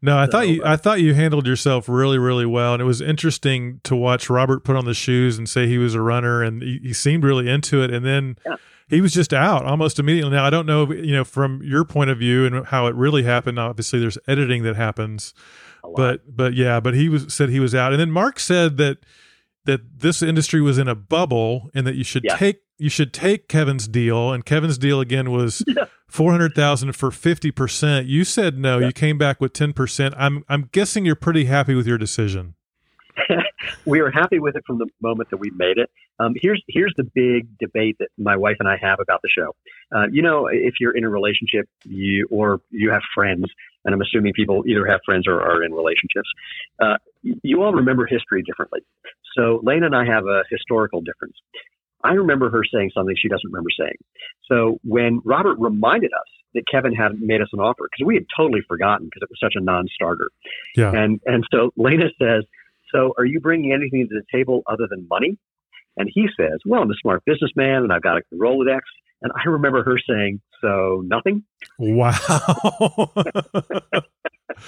[0.00, 2.84] No, I So, thought you I thought you handled yourself really really well, and it
[2.84, 6.40] was interesting to watch Robert put on the shoes and say he was a runner,
[6.40, 8.54] and he, he seemed really into it, and then Yeah.
[8.88, 10.30] he was just out almost immediately.
[10.30, 13.24] Now I don't know, you know, from your point of view and how it really
[13.24, 13.58] happened.
[13.58, 15.34] Obviously, there's editing that happens.
[15.96, 18.98] But but yeah, but he was said he was out, and then Mark said that
[19.64, 22.36] that this industry was in a bubble and that you should Yeah.
[22.36, 25.84] take you should take Kevin's deal, and Kevin's deal again was Yeah.
[26.06, 28.06] four hundred thousand for fifty percent.
[28.06, 28.78] You said no.
[28.78, 28.86] Yeah.
[28.86, 30.14] You came back with ten percent.
[30.16, 32.54] I'm I'm guessing you're pretty happy with your decision.
[33.84, 35.90] we were happy with it from the moment that we made it.
[36.20, 39.54] Um, here's here's the big debate that my wife and I have about the show.
[39.94, 43.44] Uh, you know, if you're in a relationship, you or you have friends,
[43.88, 46.28] and I'm assuming people either have friends or are in relationships.
[46.78, 48.80] Uh, you all remember history differently.
[49.34, 51.36] So Lena and I have a historical difference.
[52.04, 53.96] I remember her saying something she doesn't remember saying.
[54.46, 58.26] So when Robert reminded us that Kevin had made us an offer, because we had
[58.36, 60.28] totally forgotten because it was such a non-starter.
[60.76, 60.92] Yeah.
[60.92, 62.44] And and so Lena says,
[62.92, 65.38] "So are you bringing anything to the table other than money?"
[65.96, 68.82] And he says, "Well, I'm a smart businessman and I've got a Rolodex."
[69.22, 71.44] And I remember her saying, "So nothing."
[71.78, 72.12] Wow.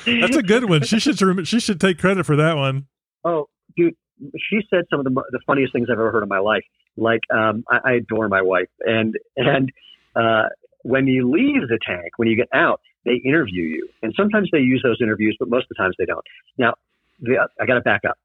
[0.06, 0.82] That's a good one.
[0.82, 2.86] She should rem- she should take credit for that one.
[3.24, 3.94] Oh, dude,
[4.36, 6.64] she said some of the the funniest things I've ever heard in my life.
[6.96, 9.72] Like, um, I, I adore my wife, and and
[10.16, 10.48] uh,
[10.82, 14.58] when you leave the tank, when you get out, they interview you, and sometimes they
[14.58, 16.24] use those interviews, but most of the times they don't.
[16.58, 16.74] Now,
[17.20, 18.18] the, I got to back up.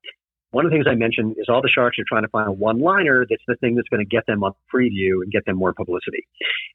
[0.56, 2.52] One of the things I mentioned is all the sharks are trying to find a
[2.54, 5.74] one-liner that's the thing that's going to get them on preview and get them more
[5.74, 6.26] publicity.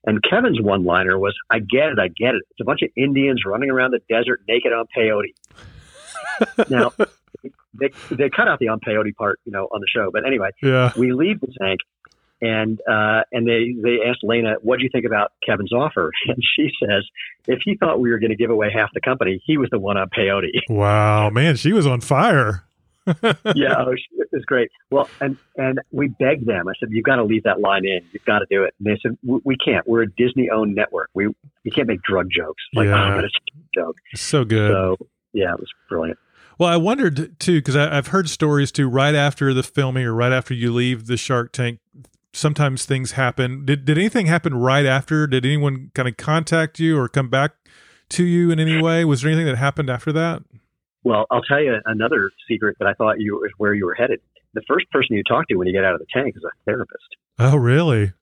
[0.04, 2.42] And Kevin's one-liner was, "I get it, I get it.
[2.50, 5.32] It's a bunch of Indians running around the desert naked on peyote."
[6.68, 6.92] now,
[7.72, 10.10] they they cut out the on peyote part, you know, on the show.
[10.12, 10.92] But anyway, Yeah.
[10.98, 11.80] we leave the tank,
[12.42, 16.36] and uh, and they they asked Lena, "What do you think about Kevin's offer?" And
[16.54, 17.04] she says,
[17.46, 19.78] "If he thought we were going to give away half the company, he was the
[19.78, 22.64] one on peyote." Wow, man, she was on fire.
[23.54, 24.70] Yeah, oh, it was great.
[24.90, 26.68] Well, and and we begged them.
[26.68, 28.00] I said, "You've got to leave that line in.
[28.12, 29.86] You've got to do it." And they said, "We, we can't.
[29.88, 31.10] We're a Disney-owned network.
[31.14, 31.28] We
[31.64, 33.12] we can't make drug jokes." Like, Yeah.
[33.12, 33.96] oh, but it's a joke.
[34.14, 34.70] So good.
[34.72, 34.96] So
[35.32, 36.18] yeah, it was brilliant.
[36.58, 38.88] Well, I wondered too because I've heard stories too.
[38.88, 41.78] Right after the filming or right after you leave the Shark Tank,
[42.34, 43.64] sometimes things happen.
[43.64, 45.26] Did did anything happen right after?
[45.26, 47.52] Did anyone kind of contact you or come back
[48.10, 49.04] to you in any way?
[49.06, 50.42] Was there anything that happened after that?
[51.02, 54.20] Well, I'll tell you another secret that I thought you was where you were headed.
[54.54, 56.50] The first person you talk to when you get out of the tank is a
[56.64, 57.16] therapist.
[57.38, 58.12] Oh, really?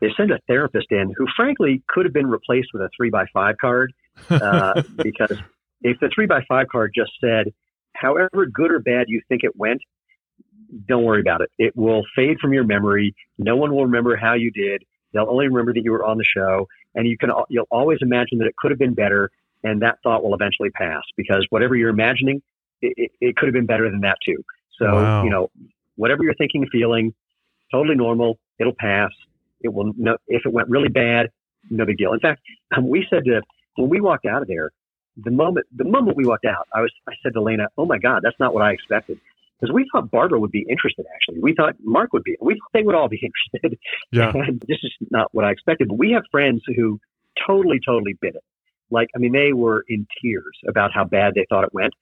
[0.00, 3.24] They send a therapist in who, frankly, could have been replaced with a three by
[3.32, 3.94] five card
[4.28, 5.38] uh, because
[5.82, 7.54] if the three by five card just said,
[7.94, 9.80] however good or bad you think it went,
[10.86, 11.50] don't worry about it.
[11.58, 13.14] It will fade from your memory.
[13.38, 14.84] No one will remember how you did.
[15.12, 18.38] They'll only remember that you were on the show, and you can you'll always imagine
[18.38, 19.30] that it could have been better,
[19.64, 22.42] and that thought will eventually pass because whatever you're imagining,
[22.80, 24.36] it, it, it could have been better than that too.
[24.78, 25.24] So Wow.
[25.24, 25.50] you know,
[25.96, 27.12] whatever you're thinking, feeling,
[27.72, 28.38] totally normal.
[28.58, 29.10] It'll pass.
[29.62, 29.92] It will.
[29.96, 31.30] No, if it went really bad,
[31.70, 32.12] no big deal.
[32.12, 32.40] In fact,
[32.76, 33.40] um, we said to
[33.76, 34.70] when we walked out of there,
[35.16, 37.98] the moment the moment we walked out, I was I said to Lena, "Oh my
[37.98, 39.18] God, that's not what I expected."
[39.60, 41.06] Because we thought Barbara would be interested.
[41.14, 42.36] Actually, we thought Mark would be.
[42.40, 43.20] We thought they would all be
[43.54, 43.78] interested.
[44.12, 44.32] Yeah.
[44.34, 45.88] And this is not what I expected.
[45.88, 47.00] But we have friends who
[47.46, 48.42] totally, totally bit it.
[48.90, 51.94] Like, I mean, they were in tears about how bad they thought it went.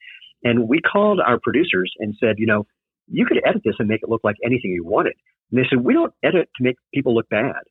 [0.45, 2.67] And we called our producers and said, you know,
[3.09, 5.15] you could edit this and make it look like anything you wanted.
[5.51, 7.63] And they said, we don't edit to make people look bad.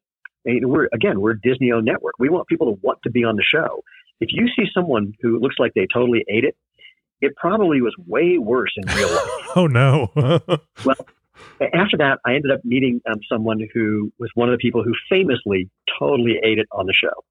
[0.45, 2.15] And we're again, we're Disney-owned network.
[2.17, 3.83] We want people to want to be on the show.
[4.19, 6.55] If you see someone who looks like they totally ate it,
[7.21, 9.27] it probably was way worse in real life.
[9.53, 10.11] Oh no.
[10.85, 10.95] Well,
[11.73, 14.93] after that, I ended up meeting um, someone who was one of the people who
[15.09, 15.69] famously
[15.99, 17.23] totally ate it on the show.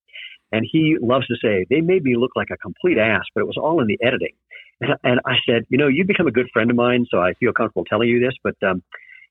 [0.53, 3.47] And he loves to say, they made me look like a complete ass, but it
[3.47, 4.35] was all in the editing.
[4.81, 7.35] And, and I said, you know, you've become a good friend of mine, so I
[7.35, 8.83] feel comfortable telling you this, but um,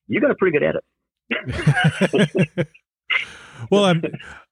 [0.07, 0.83] you got a pretty good edit.
[3.69, 4.01] well, I'm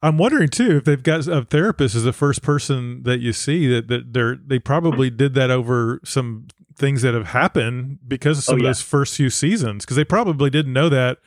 [0.02, 3.68] I'm wondering too if they've got a therapist as the first person that you see
[3.68, 8.44] that that they're they probably did that over some things that have happened because of
[8.44, 11.18] some Oh, of those first few seasons because they probably didn't know that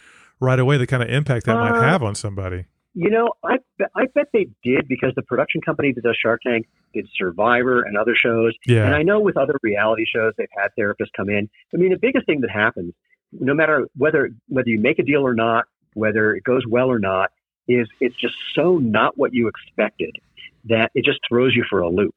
[0.41, 2.67] right away the kind of impact that might Uh, have on somebody.
[2.95, 3.59] You know, I,
[3.95, 7.97] I bet they did because the production company that does Shark Tank did Survivor and
[7.97, 8.55] other shows.
[8.87, 11.49] And I know with other reality shows, they've had therapists come in.
[11.73, 12.93] I mean, the biggest thing that happens,
[13.33, 16.99] no matter whether whether you make a deal or not, whether it goes well or
[16.99, 17.31] not,
[17.69, 20.17] is it's just so not what you expected
[20.65, 22.15] that it just throws you for a loop.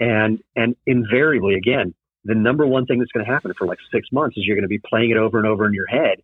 [0.00, 4.08] And and invariably, again, the number one thing that's going to happen for like six
[4.12, 6.22] months is you're going to be playing it over and over in your head,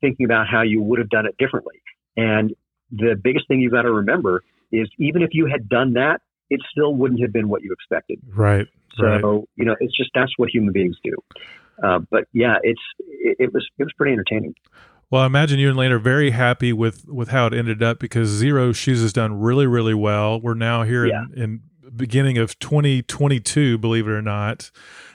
[0.00, 1.82] thinking about how you would have done it differently.
[2.16, 2.54] And
[2.92, 6.60] the biggest thing you've got to remember is even if you had done that, it
[6.70, 8.20] still wouldn't have been what you expected.
[8.28, 8.66] Right.
[8.96, 9.24] So right.
[9.56, 11.16] you know, it's just that's what human beings do.
[11.82, 14.54] Uh, but yeah, it's it, it was it was pretty entertaining.
[15.10, 17.98] Well, I imagine you and Lane are very happy with with how it ended up
[17.98, 20.40] because Xero Shoes has done really, really well.
[20.40, 21.24] We're now here Yeah.
[21.34, 21.60] in, in
[21.94, 24.70] beginning of 2022, believe it or not.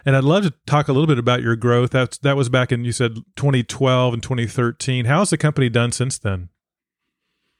[0.05, 1.91] And I'd love to talk a little bit about your growth.
[1.91, 5.05] That's that was back in you said 2012 and 2013.
[5.05, 6.49] How's the company done since then?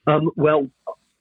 [0.08, 0.68] Um, well,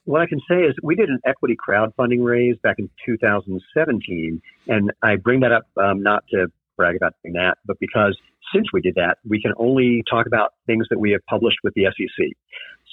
[0.04, 4.92] what I can say is we did an equity crowdfunding raise back in 2017, and
[5.02, 6.46] I bring that up um, not to
[6.76, 8.16] brag about doing that, but because
[8.54, 11.74] since we did that, we can only talk about things that we have published with
[11.74, 12.26] the SEC.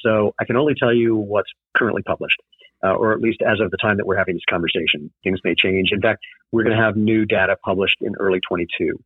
[0.03, 2.41] So I can only tell you what's currently published.
[2.83, 5.09] uh, or at least as of the time that we're having this conversation.
[5.23, 5.89] Things may change.
[5.91, 8.99] In fact, we're going to have new data published in early 22.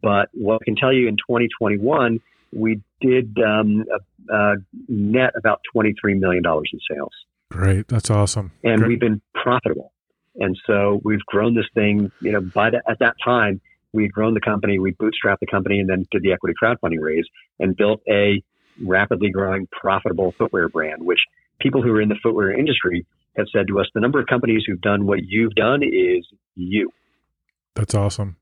[0.00, 2.20] But what I can tell you in 2021,
[2.56, 3.84] we did um,
[4.32, 4.54] uh,
[4.88, 7.12] net about $23 million in sales.
[7.50, 7.88] Great.
[7.88, 8.52] That's awesome.
[8.64, 8.88] And Great.
[8.88, 9.92] we've been profitable.
[10.36, 13.60] And so we've grown this thing, you know, by the, at that time,
[13.92, 17.00] we had grown the company, we bootstrapped the company and then did the equity crowdfunding
[17.00, 17.24] raise
[17.58, 18.42] and built a
[18.84, 21.20] rapidly growing profitable footwear brand, which
[21.60, 24.62] people who are in the footwear industry have said to us, the number of companies
[24.66, 26.90] who've done what you've done is you.
[27.74, 28.36] That's awesome.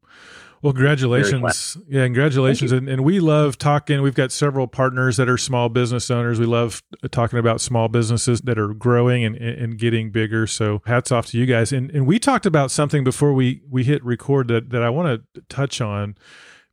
[0.64, 1.77] Well, congratulations.
[1.88, 2.72] Yeah, congratulations.
[2.72, 4.00] And, and we love talking.
[4.00, 6.40] We've got several partners that are small business owners.
[6.40, 10.46] We love talking about small businesses that are growing and, and getting bigger.
[10.46, 11.70] So hats off to you guys.
[11.70, 15.22] And, and we talked about something before we, we hit record that, that I want
[15.35, 16.14] to touch on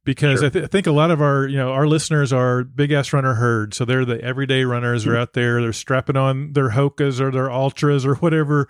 [0.06, 0.48] because Sure.
[0.48, 3.14] I, th- I think a lot of our you know our listeners are big ass
[3.14, 5.12] runner herd so they're the everyday runners Mm-hmm.
[5.12, 8.68] are out there they're strapping on their hokas or their ultras or whatever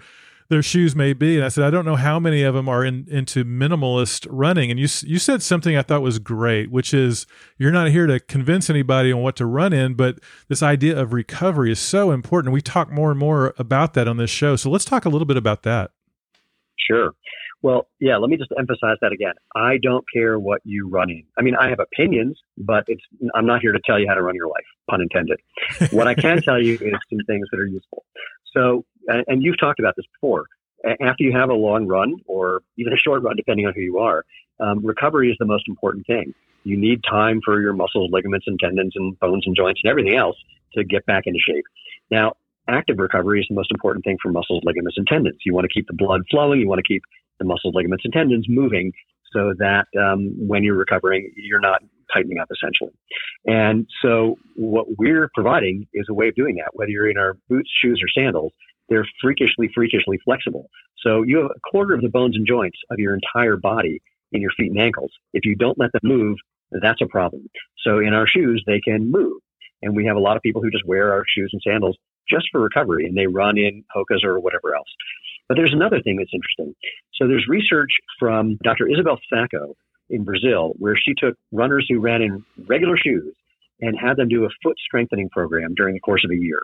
[0.51, 2.85] their shoes may be and i said i don't know how many of them are
[2.85, 7.25] in, into minimalist running and you you said something i thought was great which is
[7.57, 11.13] you're not here to convince anybody on what to run in but this idea of
[11.13, 14.69] recovery is so important we talk more and more about that on this show so
[14.69, 15.91] let's talk a little bit about that
[16.89, 17.13] Sure.
[17.63, 19.33] Well, yeah, let me just emphasize that again.
[19.55, 21.23] I don't care what you run in.
[21.37, 23.03] I mean, I have opinions, but it's
[23.35, 25.39] I'm not here to tell you how to run your life, pun intended.
[25.91, 28.03] what I can tell you is some things that are useful.
[28.55, 30.45] So, and you've talked about this before.
[30.85, 33.99] After you have a long run or even a short run, depending on who you
[33.99, 34.25] are,
[34.59, 36.33] um, recovery is the most important thing.
[36.63, 40.15] You need time for your muscles, ligaments, and tendons, and bones and joints, and everything
[40.15, 40.37] else
[40.73, 41.65] to get back into shape.
[42.09, 42.33] Now,
[42.67, 45.39] active recovery is the most important thing for muscles, ligaments, and tendons.
[45.45, 46.59] You want to keep the blood flowing.
[46.59, 47.03] You want to keep
[47.39, 48.91] the muscles, ligaments, and tendons moving
[49.33, 51.81] so that um, when you're recovering, you're not
[52.13, 52.91] tightening up essentially.
[53.45, 57.37] And so what we're providing is a way of doing that, whether you're in our
[57.49, 58.51] boots, shoes, or sandals,
[58.91, 60.69] they're freakishly, freakishly flexible.
[60.97, 64.01] So you have a quarter of the bones and joints of your entire body
[64.34, 65.12] in your feet and ankles.
[65.34, 66.38] If you don't let them move,
[66.71, 67.49] that's a problem.
[67.84, 69.41] So in our shoes, they can move.
[69.82, 71.97] And we have a lot of people who just wear our shoes and sandals
[72.30, 74.88] just for recovery and they run in Hokas or whatever else.
[75.47, 76.75] But there's another thing that's interesting.
[77.15, 78.88] So there's research from Dr.
[78.88, 79.75] Isabel Sacco
[80.10, 83.34] in Brazil where she took runners who ran in regular shoes
[83.82, 86.62] and had them do a foot strengthening program during the course of a year.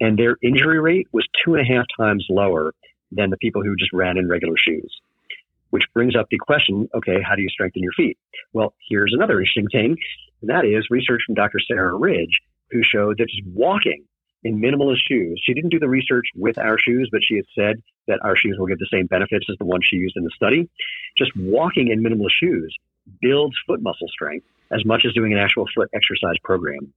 [0.00, 2.72] And their injury rate was two and a half times lower
[3.10, 5.00] than the people who just ran in regular shoes.
[5.70, 8.16] Which brings up the question, okay, how do you strengthen your feet?
[8.52, 9.96] Well, here's another interesting thing,
[10.40, 11.58] and that is research from Dr.
[11.60, 14.04] Sarah Ridge, who showed that just walking
[14.44, 15.40] in minimalist shoes.
[15.44, 18.56] She didn't do the research with our shoes, but she had said that our shoes
[18.58, 20.68] will give the same benefits as the ones she used in the study.
[21.16, 22.74] Just walking in minimalist shoes
[23.20, 26.92] builds foot muscle strength as much as doing an actual foot exercise program.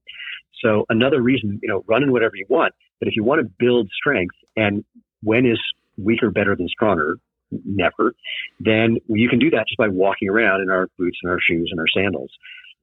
[0.64, 3.52] So another reason, you know, run in whatever you want, but if you want to
[3.60, 4.86] build strength and
[5.24, 5.60] when is
[5.98, 7.18] weaker better than stronger?
[7.66, 8.14] Never.
[8.62, 11.68] Then you can do that just by walking around in our boots and our shoes
[11.70, 12.32] and our sandals.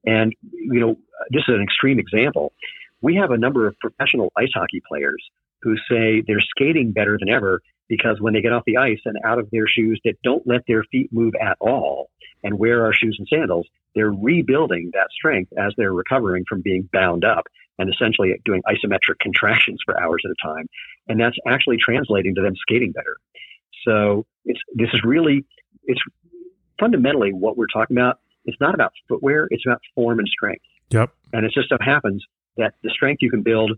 [0.05, 0.95] And, you know,
[1.31, 2.53] this is an extreme example
[3.01, 5.23] we have a number of professional ice hockey players
[5.61, 9.17] who say they're skating better than ever because when they get off the ice and
[9.25, 12.09] out of their shoes that don't let their feet move at all
[12.43, 16.87] and wear our shoes and sandals, they're rebuilding that strength as they're recovering from being
[16.93, 17.45] bound up
[17.79, 20.67] and essentially doing isometric contractions for hours at a time.
[21.07, 23.17] And that's actually translating to them skating better.
[23.85, 25.45] So it's, this is really,
[25.85, 26.01] it's
[26.79, 28.19] fundamentally what we're talking about.
[28.45, 29.47] It's not about footwear.
[29.49, 30.63] It's about form and strength.
[30.91, 31.11] Yep.
[31.33, 32.23] And it just so happens
[32.57, 33.71] that the strength you can build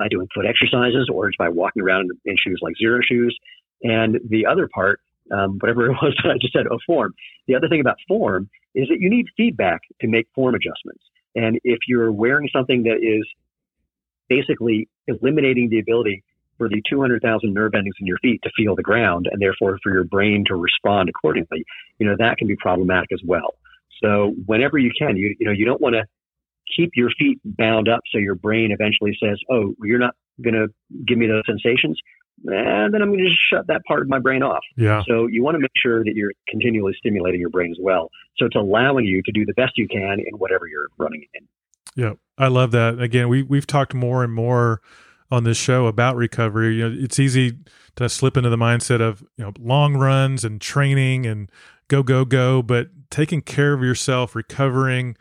[0.00, 3.38] by doing foot exercises or it's by walking around in shoes like Xero Shoes.
[3.82, 7.14] And the other part, um, whatever it was that I just said, oh, form.
[7.46, 11.04] The other thing about form is that you need feedback to make form adjustments.
[11.36, 13.28] And if you're wearing something that is
[14.28, 16.24] basically eliminating the ability
[16.56, 19.92] for the 200,000 nerve endings in your feet to feel the ground and therefore for
[19.92, 21.64] your brain to respond accordingly,
[21.98, 23.54] you know, that can be problematic as well.
[24.02, 26.04] So whenever you can, you, you know, you don't want to
[26.74, 30.68] keep your feet bound up so your brain eventually says, oh, you're not going to
[31.06, 31.98] give me those sensations.
[32.46, 34.62] And then I'm going to just shut that part of my brain off.
[34.76, 35.02] Yeah.
[35.06, 38.08] So you want to make sure that you're continually stimulating your brain as well.
[38.38, 41.46] So it's allowing you to do the best you can in whatever you're running in.
[41.96, 43.00] Yeah, I love that.
[43.00, 44.80] Again, we we've talked more and more
[45.30, 46.76] on this show about recovery.
[46.76, 47.58] You know, it's easy
[47.96, 51.50] to slip into the mindset of you know long runs and training and
[51.88, 55.16] go go go, but taking care of yourself, recovering,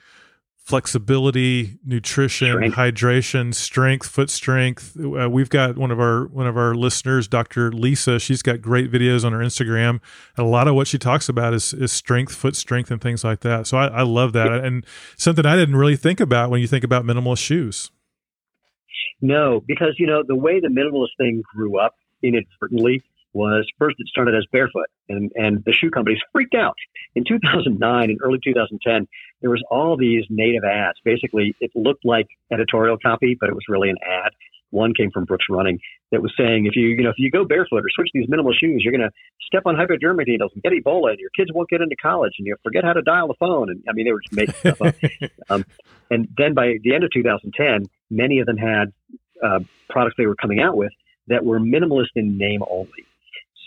[0.69, 2.75] flexibility, nutrition, Strength.
[2.75, 4.95] hydration, strength, foot strength.
[4.95, 7.71] Uh, we've got one of our one of our listeners, Dr.
[7.71, 8.19] Lisa.
[8.19, 9.99] She's got great videos on her Instagram.
[10.37, 13.23] And a lot of what she talks about is is strength, foot strength, and things
[13.23, 13.65] like that.
[13.65, 14.85] So I, I love that, and
[15.17, 17.89] something I didn't really think about when you think about minimalist shoes.
[19.21, 23.01] No, because you know the way the minimalist thing grew up inadvertently
[23.33, 26.75] was first it started as barefoot and, and the shoe companies freaked out.
[27.15, 29.07] In 2009 and early 2010,
[29.41, 30.97] there was all these native ads.
[31.03, 34.31] Basically, it looked like editorial copy, but it was really an ad.
[34.71, 35.79] One came from Brooks Running
[36.11, 38.53] that was saying if you you know if you go barefoot or switch these minimal
[38.53, 41.69] shoes, you're going to step on hypodermic needles and get Ebola, and your kids won't
[41.69, 43.69] get into college, and you forget how to dial the phone.
[43.69, 44.95] And I mean, they were just making stuff up.
[45.51, 45.65] Um,
[46.11, 48.93] and then by the end of 2010, many of them had
[49.43, 49.59] uh,
[49.89, 50.91] products they were coming out with
[51.27, 53.05] that were minimalist in name only.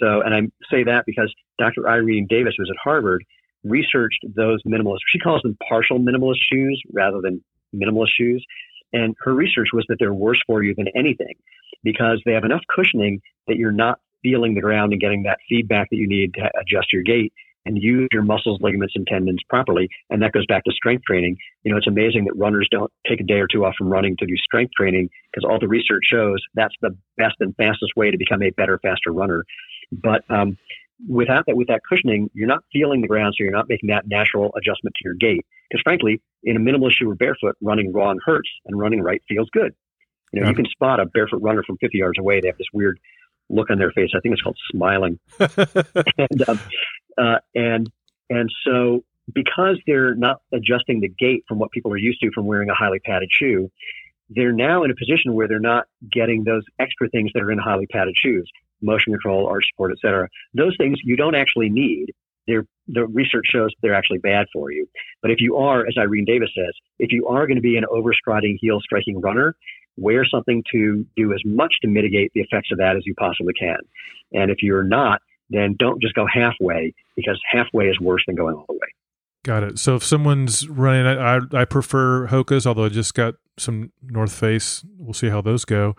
[0.03, 0.41] So, and I
[0.71, 1.89] say that because Dr.
[1.89, 3.25] Irene Davis, who's at Harvard,
[3.65, 4.99] researched those minimalist.
[5.13, 7.43] She calls them partial minimalist shoes rather than
[7.75, 8.45] minimalist shoes.
[8.93, 11.35] And her research was that they're worse for you than anything
[11.85, 15.89] because they have enough cushioning that you're not feeling the ground and getting that feedback
[15.91, 17.33] that you need to adjust your gait
[17.65, 19.89] and use your muscles, ligaments, and tendons properly.
[20.11, 21.37] And that goes back to strength training.
[21.63, 24.17] You know, it's amazing that runners don't take a day or two off from running
[24.19, 28.11] to do strength training because all the research shows that's the best and fastest way
[28.11, 29.45] to become a better, faster runner.
[29.93, 30.57] But um,
[31.09, 34.07] without that, with that cushioning, you're not feeling the ground, so you're not making that
[34.07, 35.45] natural adjustment to your gait.
[35.71, 39.49] Because frankly, in a minimalist shoe or barefoot, running wrong hurts, and running right feels
[39.53, 39.75] good.
[40.33, 40.51] You know, yeah.
[40.51, 42.41] you can spot a barefoot runner from 50 yards away.
[42.41, 42.99] They have this weird
[43.51, 44.11] look on their face.
[44.17, 45.19] I think it's called smiling.
[45.39, 46.61] and, um,
[47.19, 47.91] uh, and
[48.31, 52.47] and so because they're not adjusting the gait from what people are used to from
[52.47, 53.71] wearing a highly padded shoe,
[54.31, 57.59] they're now in a position where they're not getting those extra things that are in
[57.59, 58.51] highly padded shoes
[58.83, 60.29] motion control, arch support, et cetera.
[60.55, 62.13] Those things you don't actually need.
[62.47, 64.89] They're, the research shows they're actually bad for you.
[65.23, 67.85] But if you are, as Irene Davis says, if you are going to be an
[67.85, 69.55] overstriding, heel striking runner,
[69.97, 73.53] wear something to do as much to mitigate the effects of that as you possibly
[73.53, 73.79] can.
[74.33, 78.57] And if you're not, then don't just go halfway because halfway is worse than going
[78.57, 78.89] all the way.
[79.45, 79.79] Got it.
[79.79, 84.85] So if someone's running, I, I prefer Hoka's, although I just got some North Face.
[84.99, 85.95] We'll see how those go.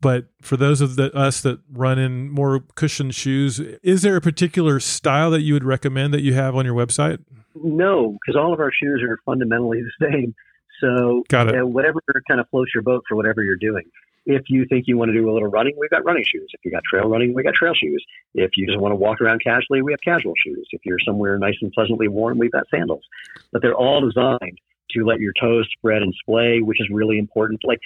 [0.00, 4.20] But for those of the, us that run in more cushioned shoes, is there a
[4.20, 7.18] particular style that you would recommend that you have on your website?
[7.54, 10.34] No, because all of our shoes are fundamentally the same.
[10.80, 11.60] So Got it.
[11.60, 13.84] Uh, whatever kind of floats your boat for whatever you're doing.
[14.26, 16.50] If you think you want to do a little running, we've got running shoes.
[16.52, 18.04] If you got trail running, we got trail shoes.
[18.34, 20.68] If you just want to walk around casually, we have casual shoes.
[20.72, 23.04] If you're somewhere nice and pleasantly warm, we've got sandals.
[23.52, 24.58] But they're all designed
[24.90, 27.60] to let your toes spread and splay, which is really important.
[27.64, 27.80] Like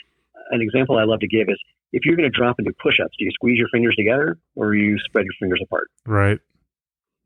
[0.50, 1.60] an example I love to give is
[1.92, 4.74] if you're going to drop and do push-ups, do you squeeze your fingers together or
[4.74, 5.90] you spread your fingers apart?
[6.06, 6.38] Right.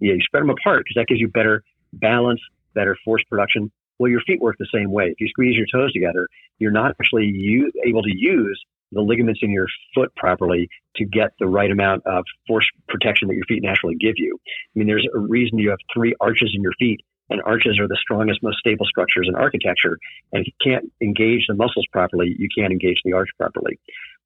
[0.00, 1.62] Yeah, you spread them apart because that gives you better
[1.92, 2.40] balance,
[2.74, 3.70] better force production.
[3.98, 5.06] Well, your feet work the same way.
[5.06, 8.60] If you squeeze your toes together, you're not actually u- able to use
[8.92, 13.34] the ligaments in your foot properly to get the right amount of force protection that
[13.34, 14.38] your feet naturally give you.
[14.44, 17.00] I mean, there's a reason you have three arches in your feet
[17.30, 19.98] and arches are the strongest, most stable structures in architecture.
[20.32, 23.78] And if you can't engage the muscles properly, you can't engage the arch properly.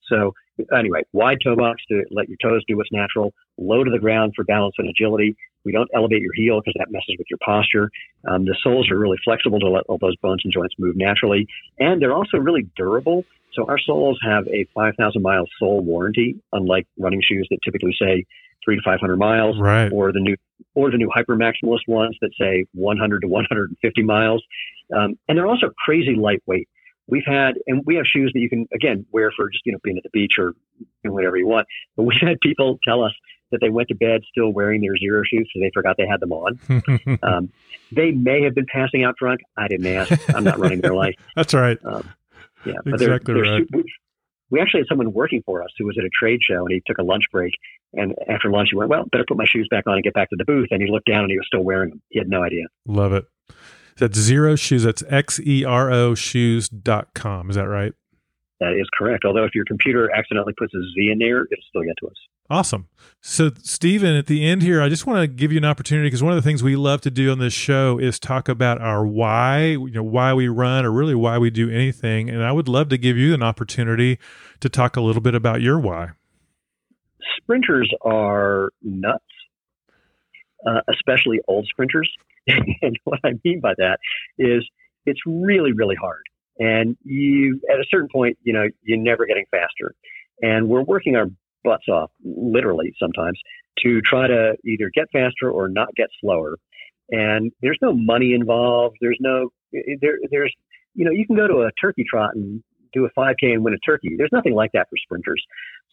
[0.09, 0.33] So
[0.77, 4.33] anyway, wide toe box to let your toes do what's natural, low to the ground
[4.35, 5.37] for balance and agility.
[5.65, 7.91] We don't elevate your heel because that messes with your posture.
[8.29, 11.47] Um, the soles are really flexible to let all those bones and joints move naturally.
[11.79, 13.25] And they're also really durable.
[13.53, 18.25] So our soles have a 5,000 mile sole warranty, unlike running shoes that typically say
[18.65, 19.91] three to 500 miles, right.
[19.93, 20.37] or the new
[20.75, 24.43] or the new hyper maximalist ones that say 100 to 150 miles.
[24.97, 26.69] Um, and they're also crazy lightweight.
[27.09, 29.79] We've had, and we have shoes that you can again wear for just you know
[29.83, 30.53] being at the beach or
[31.03, 31.67] whatever you want.
[31.97, 33.13] But we've had people tell us
[33.51, 36.21] that they went to bed still wearing their Xero Shoes because they forgot they had
[36.21, 37.19] them on.
[37.23, 37.51] um,
[37.93, 39.41] they may have been passing out drunk.
[39.57, 40.35] I didn't ask.
[40.35, 41.15] I'm not running their life.
[41.37, 41.79] That's right.
[41.85, 42.09] Um,
[42.67, 43.85] yeah, but exactly they're, they're right.
[44.51, 46.83] We actually had someone working for us who was at a trade show and he
[46.87, 47.53] took a lunch break.
[47.93, 50.31] And after lunch, he went, Well, better put my shoes back on and get back
[50.31, 50.69] to the booth.
[50.71, 52.03] And he looked down and he was still wearing them.
[52.09, 52.65] He had no idea.
[52.87, 53.27] Love it.
[53.99, 54.85] That's Xero Shoes.
[54.85, 57.51] That's X E R O shoes.com.
[57.51, 57.93] Is that right?
[58.61, 59.25] That is correct.
[59.25, 62.17] Although if your computer accidentally puts a Z in there, it'll still get to us.
[62.51, 62.89] Awesome.
[63.21, 66.23] So, Stephen, at the end here, I just want to give you an opportunity because
[66.23, 69.07] one of the things we love to do on this show is talk about our
[69.07, 72.31] why, you know, why we run or really why we do anything.
[72.31, 74.19] And I would love to give you an opportunity
[74.61, 76.13] to talk a little bit about your why.
[77.37, 79.25] Sprinters are nuts,
[80.67, 82.11] uh, especially old sprinters.
[82.83, 83.99] and what I mean by that
[84.39, 84.69] is
[85.07, 86.23] it's really, really hard.
[86.59, 89.95] And you, at a certain point, you know, you're never getting faster.
[90.43, 91.27] And we're working our
[91.65, 93.39] butts off, literally sometimes,
[93.85, 96.57] to try to either get faster or not get slower.
[97.11, 98.97] And there's no money involved.
[99.01, 100.53] There's no, there, there's,
[100.95, 103.75] you know, you can go to a turkey trot and do a 5K and win
[103.75, 104.15] a turkey.
[104.17, 105.43] There's nothing like that for sprinters.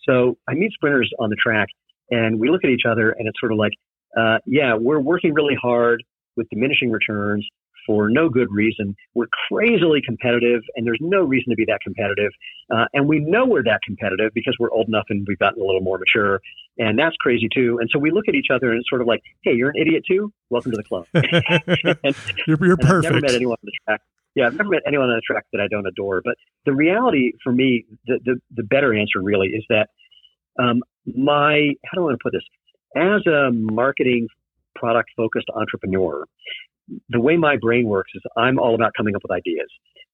[0.08, 1.68] So I meet sprinters on the track
[2.10, 3.74] and we look at each other and it's sort of like,
[4.18, 6.04] uh, yeah, we're working really hard
[6.36, 7.48] with diminishing returns
[7.86, 8.96] for no good reason.
[9.14, 12.32] We're crazily competitive, and there's no reason to be that competitive.
[12.74, 15.66] Uh, and we know we're that competitive because we're old enough and we've gotten a
[15.66, 16.42] little more mature,
[16.78, 17.78] and that's crazy too.
[17.80, 19.80] And so we look at each other and it's sort of like, "Hey, you're an
[19.80, 20.32] idiot too.
[20.50, 22.16] Welcome to the club." and,
[22.48, 24.02] you're you're and I've never met anyone on the track.
[24.36, 26.22] Yeah, I've never met anyone on the track that I don't adore.
[26.24, 26.36] But
[26.66, 29.90] the reality for me, the the, the better answer really is that
[30.60, 32.44] um, my how do I want to put this?
[32.96, 34.28] As a marketing
[34.76, 36.26] product focused entrepreneur,
[37.10, 39.68] the way my brain works is I'm all about coming up with ideas.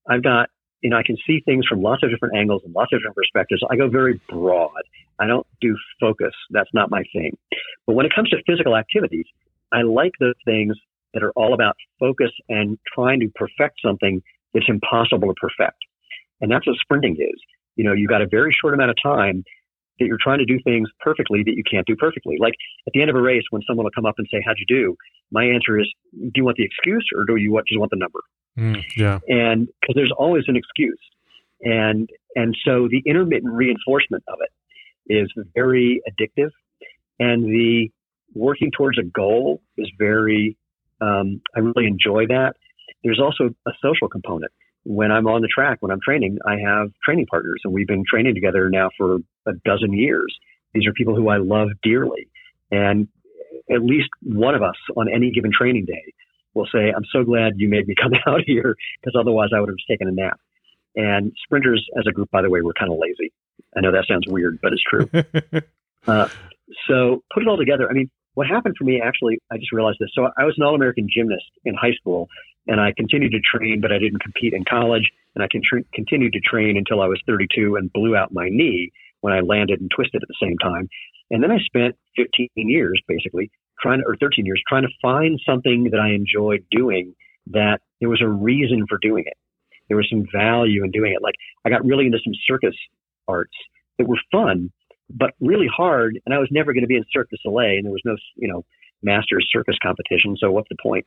[0.09, 0.49] I've got
[0.81, 3.15] you know I can see things from lots of different angles and lots of different
[3.15, 3.61] perspectives.
[3.69, 4.81] I go very broad.
[5.19, 6.33] I don't do focus.
[6.49, 7.37] That's not my thing.
[7.85, 9.25] But when it comes to physical activities,
[9.71, 10.75] I like those things
[11.13, 14.21] that are all about focus and trying to perfect something
[14.53, 15.77] that's impossible to perfect.
[16.39, 17.39] And that's what sprinting is.
[17.75, 19.43] You know, you've got a very short amount of time
[20.01, 22.37] that you're trying to do things perfectly that you can't do perfectly.
[22.39, 22.53] Like
[22.87, 24.65] at the end of a race, when someone will come up and say, How'd you
[24.65, 24.97] do?
[25.31, 27.97] My answer is, Do you want the excuse or do you want, just want the
[27.97, 28.19] number?
[28.57, 29.19] Mm, yeah.
[29.27, 30.99] And because there's always an excuse.
[31.61, 36.49] And, and so the intermittent reinforcement of it is very addictive.
[37.19, 37.91] And the
[38.33, 40.57] working towards a goal is very,
[41.01, 42.55] um, I really enjoy that.
[43.03, 44.51] There's also a social component.
[44.83, 48.03] When I'm on the track, when I'm training, I have training partners and we've been
[48.09, 50.35] training together now for a dozen years.
[50.73, 52.29] These are people who I love dearly.
[52.71, 53.07] And
[53.69, 56.13] at least one of us on any given training day
[56.53, 59.69] will say, I'm so glad you made me come out here because otherwise I would
[59.69, 60.39] have just taken a nap.
[60.95, 63.31] And sprinters as a group, by the way, we're kind of lazy.
[63.75, 65.09] I know that sounds weird, but it's true.
[66.07, 66.27] Uh,
[66.87, 67.87] so put it all together.
[67.87, 70.09] I mean, what happened for me actually, I just realized this.
[70.15, 72.27] So I was an All American gymnast in high school,
[72.67, 75.09] and I continued to train, but I didn't compete in college.
[75.35, 78.91] And I con- continued to train until I was 32 and blew out my knee
[79.21, 80.89] when I landed and twisted at the same time.
[81.29, 83.49] And then I spent 15 years basically
[83.81, 87.15] trying to, or 13 years trying to find something that I enjoyed doing
[87.47, 89.37] that there was a reason for doing it.
[89.87, 91.21] There was some value in doing it.
[91.21, 91.35] Like
[91.65, 92.75] I got really into some circus
[93.27, 93.55] arts
[93.97, 94.71] that were fun,
[95.09, 96.19] but really hard.
[96.25, 98.15] And I was never going to be in Cirque du Soleil, and there was no,
[98.35, 98.63] you know,
[99.03, 100.35] masters circus competition.
[100.37, 101.05] So what's the point?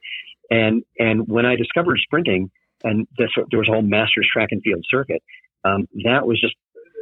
[0.50, 2.50] And and when I discovered sprinting,
[2.82, 5.22] and this, there was a whole masters track and field circuit,
[5.64, 6.54] um, that was just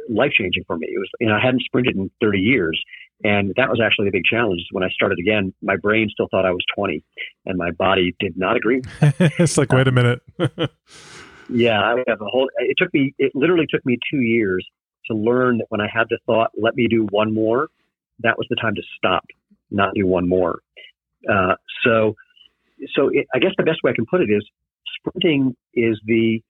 [0.09, 0.87] life changing for me.
[0.87, 2.81] It was, you know, I hadn't sprinted in 30 years,
[3.23, 4.61] and that was actually a big challenge.
[4.71, 7.03] When I started again, my brain still thought I was 20,
[7.45, 8.81] and my body did not agree.
[9.01, 10.21] it's like, wait a minute.
[11.49, 12.49] Yeah, I have a whole.
[12.57, 13.13] It took me.
[13.17, 14.65] It literally took me two years
[15.07, 17.67] to learn that when I had the thought, "Let me do one more,"
[18.19, 19.25] that was the time to stop,
[19.73, 20.59] not do one more.
[21.29, 22.15] Uh, so,
[22.95, 24.45] so it, I guess the best way I can put it is,
[24.99, 26.41] sprinting is the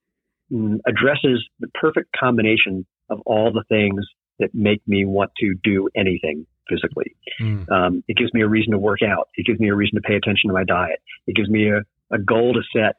[0.52, 4.04] mm, addresses the perfect combination of all the things
[4.38, 7.14] that make me want to do anything physically.
[7.40, 7.70] Mm.
[7.70, 9.28] Um, it gives me a reason to work out.
[9.34, 11.00] It gives me a reason to pay attention to my diet.
[11.26, 11.82] It gives me a,
[12.14, 12.96] a goal to set.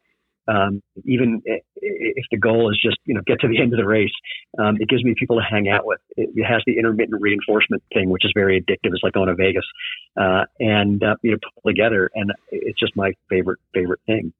[0.47, 3.85] Um, even if the goal is just, you know, get to the end of the
[3.85, 4.11] race,
[4.59, 5.99] um, it gives me people to hang out with.
[6.17, 8.93] It, has the intermittent reinforcement thing, which is very addictive.
[8.93, 9.65] It's like going to Vegas,
[10.19, 12.11] uh, and, uh, you know, pull together.
[12.13, 14.33] And it's just my favorite, favorite thing.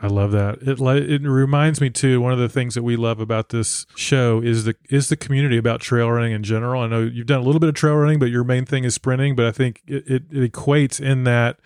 [0.00, 0.58] I love that.
[0.60, 2.20] It it reminds me too.
[2.20, 5.56] One of the things that we love about this show is the is the community
[5.56, 6.82] about trail running in general.
[6.82, 8.94] I know you've done a little bit of trail running, but your main thing is
[8.94, 9.36] sprinting.
[9.36, 11.60] But I think it, it, it equates in that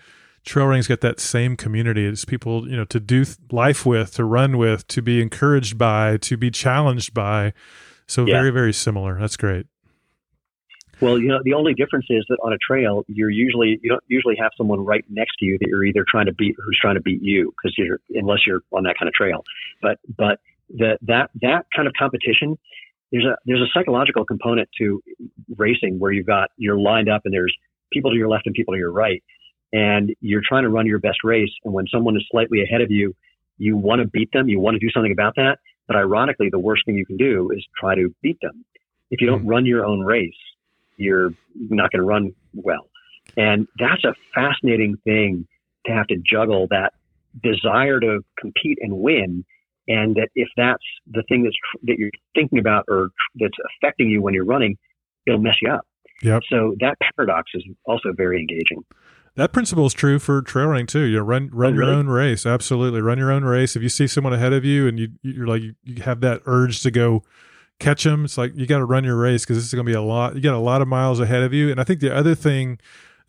[0.45, 2.05] trail running's got that same community.
[2.05, 5.77] It's people you know to do th- life with, to run with, to be encouraged
[5.77, 7.53] by, to be challenged by.
[8.07, 8.35] So Yeah.
[8.39, 9.19] very very similar.
[9.19, 9.67] That's great.
[11.01, 14.03] Well, you know, the only difference is that on a trail, you're usually you don't
[14.07, 16.77] usually have someone right next to you that you're either trying to beat or who's
[16.81, 19.43] trying to beat you because you're unless you're on that kind of trail.
[19.81, 22.57] But but the, that that kind of competition,
[23.11, 25.01] there's a there's a psychological component to
[25.55, 27.55] racing where you've got you're lined up and there's
[27.93, 29.23] people to your left and people to your right,
[29.71, 31.51] and you're trying to run your best race.
[31.63, 33.15] And when someone is slightly ahead of you,
[33.57, 34.49] you want to beat them.
[34.49, 35.59] You want to do something about that.
[35.87, 38.63] But ironically, the worst thing you can do is try to beat them.
[39.11, 39.47] If you don't hmm.
[39.47, 40.33] run your own race,
[40.97, 42.89] you're not going to run well.
[43.37, 45.47] And that's a fascinating thing
[45.85, 46.93] to have to juggle that
[47.41, 49.45] desire to compete and win.
[49.87, 54.21] And that if that's the thing that's that you're thinking about or that's affecting you
[54.21, 54.77] when you're running,
[55.25, 55.87] it'll mess you up.
[56.21, 56.43] Yep.
[56.49, 58.83] So that paradox is also very engaging.
[59.39, 61.03] That principle is true for trail running too.
[61.03, 61.93] You know, run oh, run Oh, your really?
[61.97, 62.45] own race.
[62.45, 63.75] Absolutely, run your own race.
[63.77, 66.41] If you see someone ahead of you and you you're like you, you have that
[66.45, 67.23] urge to go
[67.79, 69.89] catch them, it's like you got to run your race because this is going to
[69.89, 70.35] be a lot.
[70.35, 71.71] You got a lot of miles ahead of you.
[71.71, 72.79] And I think the other thing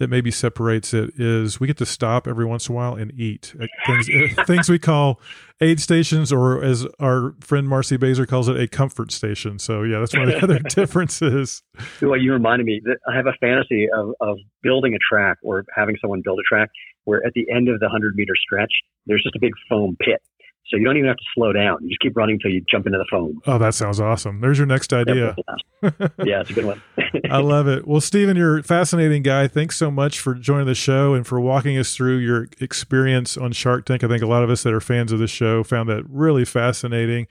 [0.01, 3.13] that maybe separates it is we get to stop every once in a while and
[3.13, 5.21] eat at things eh, things we call
[5.61, 9.59] aid stations, or as our friend Marcy Baser calls it, a comfort station.
[9.59, 11.63] So yeah, that's one of the other differences.
[12.01, 15.65] Well, you reminded me that I have a fantasy of, of building a track or
[15.77, 16.71] having someone build a track
[17.05, 18.73] where at the end of the 100 meter stretch,
[19.07, 20.23] there's just a big foam pit.
[20.69, 21.79] So you don't even have to slow down.
[21.83, 23.41] You just keep running until you jump into the foam.
[23.47, 24.41] Oh, that sounds awesome.
[24.41, 25.35] There's your next idea.
[25.83, 26.81] yeah, it's a good one.
[27.29, 27.89] I love it.
[27.89, 29.49] Well, Stephen, you're a fascinating guy.
[29.49, 33.51] Thanks so much for joining the show and for walking us through your experience on
[33.51, 34.05] Shark Tank.
[34.05, 36.45] I think a lot of us that are fans of the show found that really
[36.45, 37.27] fascinating.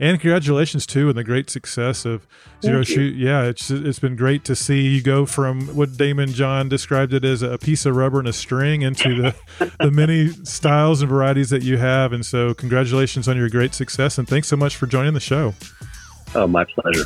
[0.00, 2.26] And congratulations too on the great success of
[2.62, 3.16] Xero Shoes.
[3.16, 7.24] Yeah, it's it's been great to see you go from what Daymond John described it
[7.24, 11.50] as a piece of rubber and a string into the the many styles and varieties
[11.50, 12.12] that you have.
[12.12, 15.54] And so, congratulations on your great success, and thanks so much for joining the show.
[16.34, 17.04] Oh, my pleasure.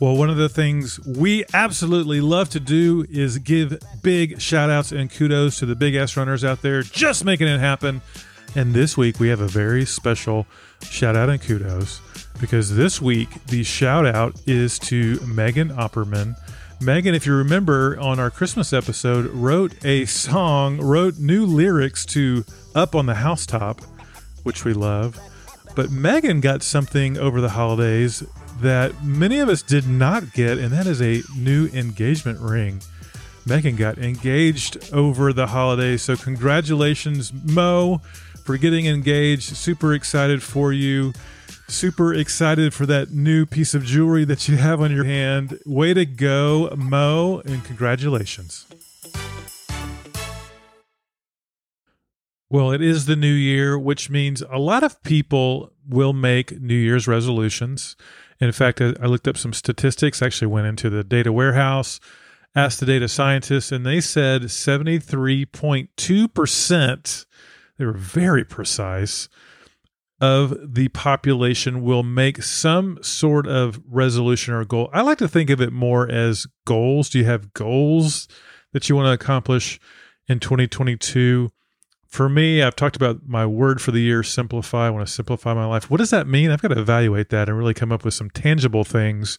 [0.00, 4.92] Well, one of the things we absolutely love to do is give big shout outs
[4.92, 8.00] and kudos to the big ass runners out there just making it happen.
[8.54, 10.46] And this week we have a very special
[10.82, 12.00] shout out and kudos
[12.40, 16.36] because this week the shout out is to Megan Opperman.
[16.80, 22.44] Megan, if you remember on our Christmas episode, wrote a song, wrote new lyrics to
[22.72, 23.80] Up on the Housetop,
[24.44, 25.18] which we love.
[25.74, 28.22] But Megan got something over the holidays
[28.60, 32.80] that many of us did not get, and that is a new engagement ring.
[33.46, 38.02] Megan got engaged over the holidays, so congratulations, Mo,
[38.44, 39.56] for getting engaged.
[39.56, 41.12] Super excited for you.
[41.66, 45.58] Super excited for that new piece of jewelry that you have on your hand.
[45.64, 48.66] Way to go, Mo, and congratulations.
[52.50, 56.74] Well, it is the new year, which means a lot of people will make New
[56.74, 57.94] Year's resolutions.
[58.40, 61.98] In fact, I looked up some statistics, actually went into the data warehouse,
[62.54, 67.26] asked the data scientists, and they said 73.2%,
[67.78, 69.28] they were very precise,
[70.20, 74.90] of the population will make some sort of resolution or goal.
[74.92, 77.10] I like to think of it more as goals.
[77.10, 78.26] Do you have goals
[78.72, 79.78] that you want to accomplish
[80.26, 81.50] in 2022?
[82.08, 84.86] For me, I've talked about my word for the year, simplify.
[84.86, 85.90] I want to simplify my life.
[85.90, 86.50] What does that mean?
[86.50, 89.38] I've got to evaluate that and really come up with some tangible things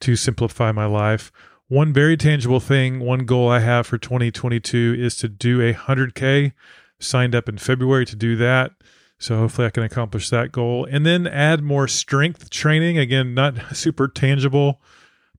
[0.00, 1.32] to simplify my life.
[1.66, 6.52] One very tangible thing, one goal I have for 2022 is to do a 100K.
[7.00, 8.72] Signed up in February to do that.
[9.18, 10.86] So hopefully I can accomplish that goal.
[10.88, 12.96] And then add more strength training.
[12.96, 14.80] Again, not super tangible.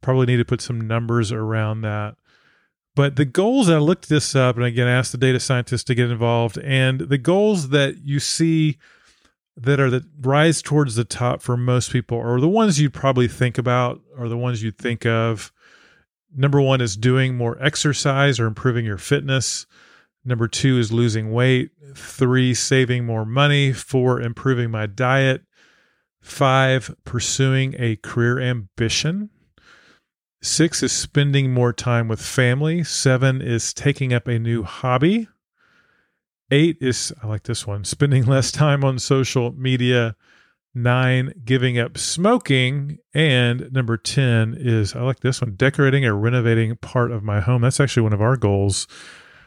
[0.02, 2.16] Probably need to put some numbers around that.
[3.00, 6.12] But the goals, I looked this up and again asked the data scientists to get
[6.12, 6.58] involved.
[6.58, 8.78] And the goals that you see
[9.56, 13.30] that are that rise towards the top for most people are the ones you'd probably
[13.30, 15.54] think about or the ones you'd think of.
[16.36, 19.66] Number one is doing more exercise or improving your fitness.
[20.26, 21.72] Number two is losing weight.
[21.96, 23.72] Three, saving more money.
[23.72, 25.44] Four, improving my diet.
[26.20, 29.30] Five, pursuing a career ambition.
[30.42, 32.84] Six is spending more time with family.
[32.84, 35.28] Seven is taking up a new hobby.
[36.50, 40.16] Eight is, I like this one, spending less time on social media.
[40.74, 43.00] Nine, giving up smoking.
[43.14, 47.64] And number 10 is, I like this one, decorating or renovating part of my home.
[47.64, 48.88] That's actually one of our goals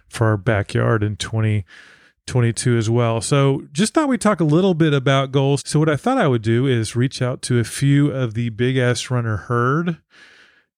[0.08, 3.22] for our backyard in 2022 as well.
[3.22, 5.62] So just thought we'd talk a little bit about goals.
[5.64, 8.50] So, what I thought I would do is reach out to a few of the
[8.50, 9.96] big ass runner herd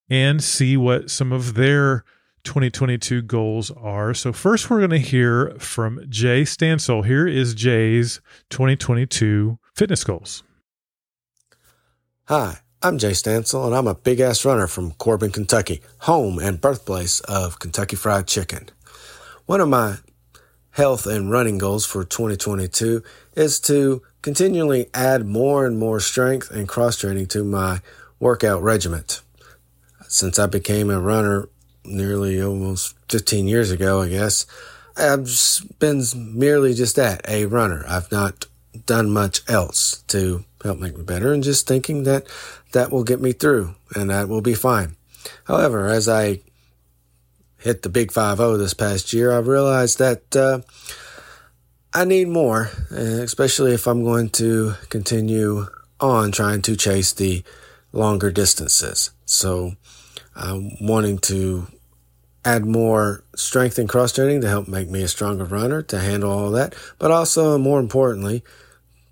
[0.09, 2.05] and see what some of their
[2.45, 4.15] 2022 goals are.
[4.15, 7.05] So, first, we're going to hear from Jay Stansel.
[7.05, 10.43] Here is Jay's 2022 fitness goals.
[12.29, 16.61] Hi, I'm Jay Stansel, and I'm a big ass runner from Corbin, Kentucky, home and
[16.61, 18.69] birthplace of Kentucky Fried Chicken.
[19.47, 19.97] One of my
[20.71, 23.03] health and running goals for 2022
[23.37, 27.81] is to continually add more and more strength and cross training to my
[28.19, 29.21] workout regiment
[30.15, 31.49] since I became a runner
[31.85, 34.47] nearly almost 15 years ago, I guess,
[34.97, 35.29] I've
[35.81, 37.85] been merely just that, a runner.
[37.89, 38.47] I've not
[38.87, 42.29] done much else to help make me better and just thinking that
[42.71, 44.95] that will get me through and that will be fine.
[45.47, 46.43] However, as I
[47.59, 50.61] hit the big 5 this past year, I realized that uh,
[51.93, 55.67] I need more, especially if I'm going to continue
[55.99, 57.43] on trying to chase the
[57.93, 59.11] longer distances.
[59.25, 59.75] So
[60.37, 61.67] I'm wanting to
[62.45, 66.31] add more strength and cross training to help make me a stronger runner to handle
[66.31, 68.43] all that, but also more importantly,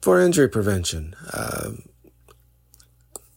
[0.00, 1.14] for injury prevention.
[1.32, 1.82] Um,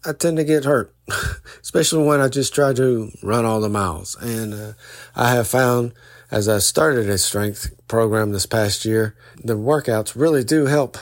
[0.06, 0.94] I tend to get hurt,
[1.62, 4.16] especially when I just try to run all the miles.
[4.22, 4.74] And uh,
[5.16, 5.94] I have found
[6.30, 10.98] as I started a strength program this past year, the workouts really do help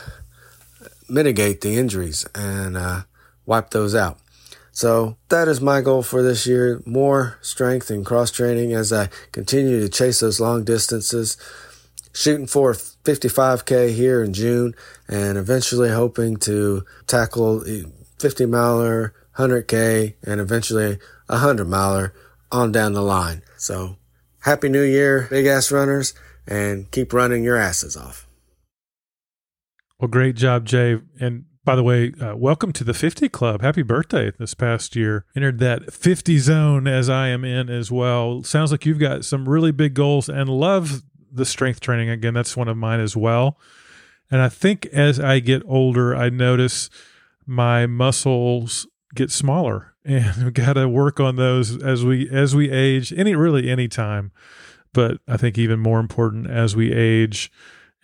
[1.10, 3.02] mitigate the injuries and uh,
[3.46, 4.20] wipe those out.
[4.76, 9.07] So that is my goal for this year more strength and cross training as I
[9.32, 11.38] continue to chase those long distances.
[12.11, 14.74] Shooting for 55K here in June
[15.07, 17.63] and eventually hoping to tackle
[18.19, 20.99] 50 miler, 100K, and eventually
[21.30, 22.13] a 100 miler
[22.51, 23.43] on down the line.
[23.57, 23.97] So
[24.41, 26.15] happy new year, big ass runners,
[26.47, 28.28] and keep running your asses off.
[29.99, 30.99] Well, great job, Jay.
[31.19, 33.61] And by the way, uh, welcome to the 50 Club.
[33.61, 35.26] Happy birthday this past year.
[35.36, 38.43] Entered that 50 zone as I am in as well.
[38.43, 42.09] Sounds like you've got some really big goals and love the strength training.
[42.09, 43.57] Again, that's one of mine as well.
[44.30, 46.89] And I think as I get older, I notice
[47.45, 52.70] my muscles get smaller and we've got to work on those as we as we
[52.72, 54.32] age any really any time
[54.91, 57.51] but i think even more important as we age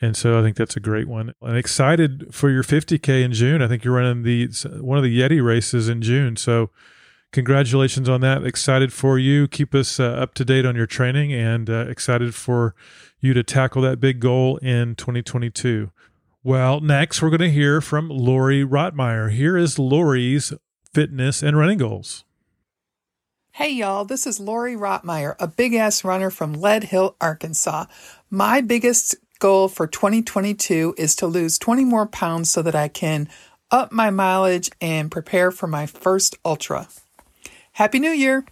[0.02, 1.34] and so I think that's a great one.
[1.41, 3.62] And excited for your 50K in June.
[3.62, 4.47] I think you're running the
[4.80, 6.38] one of the Yeti races in June.
[6.38, 6.70] So
[7.32, 8.43] congratulations on that.
[8.43, 9.47] Excited for you.
[9.47, 12.76] Keep us uh, up to date on your training and uh, excited for
[13.20, 15.91] you to tackle that big goal in 2022.
[16.43, 19.32] Well, next we're going to hear from Lori Rotmeyer.
[19.32, 20.54] Here is Lori's
[20.93, 22.24] fitness and running goals.
[23.52, 27.88] Hey y'all, this is Lori Rotmeyer, a big ass runner from Lead Hill, Arkansas.
[28.30, 33.28] My biggest goal for 2022 is to lose 20 more pounds so that I can
[33.72, 36.88] up my mileage and prepare for my first ultra.
[37.74, 38.46] Happy New Year!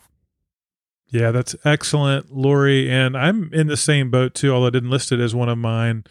[1.10, 2.90] Yeah, that's excellent, Lori.
[2.90, 5.58] And I'm in the same boat too, although I didn't list it as one of
[5.58, 6.04] mine.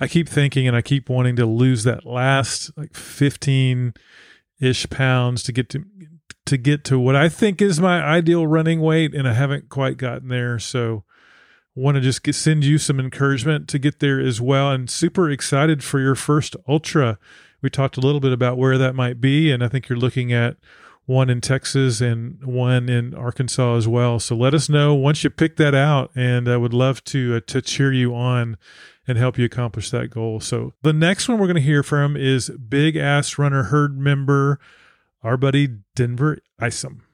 [0.00, 3.94] I keep thinking and I keep wanting to lose that last like 15
[4.60, 5.84] ish pounds to get to
[6.46, 9.96] to get to what I think is my ideal running weight, and I haven't quite
[9.96, 10.58] gotten there.
[10.58, 11.04] So
[11.76, 14.72] want to just get, send you some encouragement to get there as well.
[14.72, 17.18] And super excited for your first ultra.
[17.60, 20.32] We talked a little bit about where that might be and i think you're looking
[20.32, 20.56] at
[21.04, 24.18] one in texas and one in arkansas as well.
[24.18, 27.40] So let us know once you pick that out and i would love to uh,
[27.48, 28.56] to cheer you on
[29.06, 30.40] and help you accomplish that goal.
[30.40, 34.58] So the next one we're going to hear from is big ass runner herd member
[35.22, 37.05] our buddy denver isom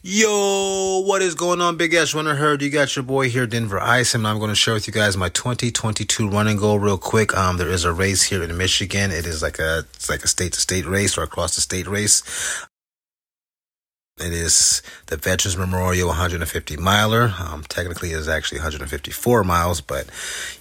[0.00, 2.62] Yo, what is going on, Big Ass Runner Herd?
[2.62, 5.16] You got your boy here, Denver Ice, and I'm going to share with you guys
[5.16, 7.36] my 2022 running goal real quick.
[7.36, 9.10] Um, there is a race here in Michigan.
[9.10, 11.88] It is like a, it's like a state to state race or across the state
[11.88, 12.22] race.
[14.20, 17.34] It is the Veterans Memorial 150 miler.
[17.36, 20.08] Um, technically, it is actually 154 miles, but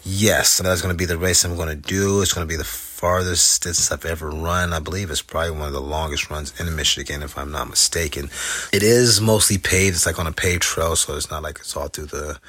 [0.04, 2.24] yes, that's going to be the race I'm going to do.
[2.24, 4.74] It's going to be the farthest distance I've ever run.
[4.74, 8.32] I believe it's probably one of the longest runs in Michigan, if I'm not mistaken.
[8.74, 9.96] It is mostly paved.
[9.96, 12.40] It's like on a paved trail, so it's not like it's all through the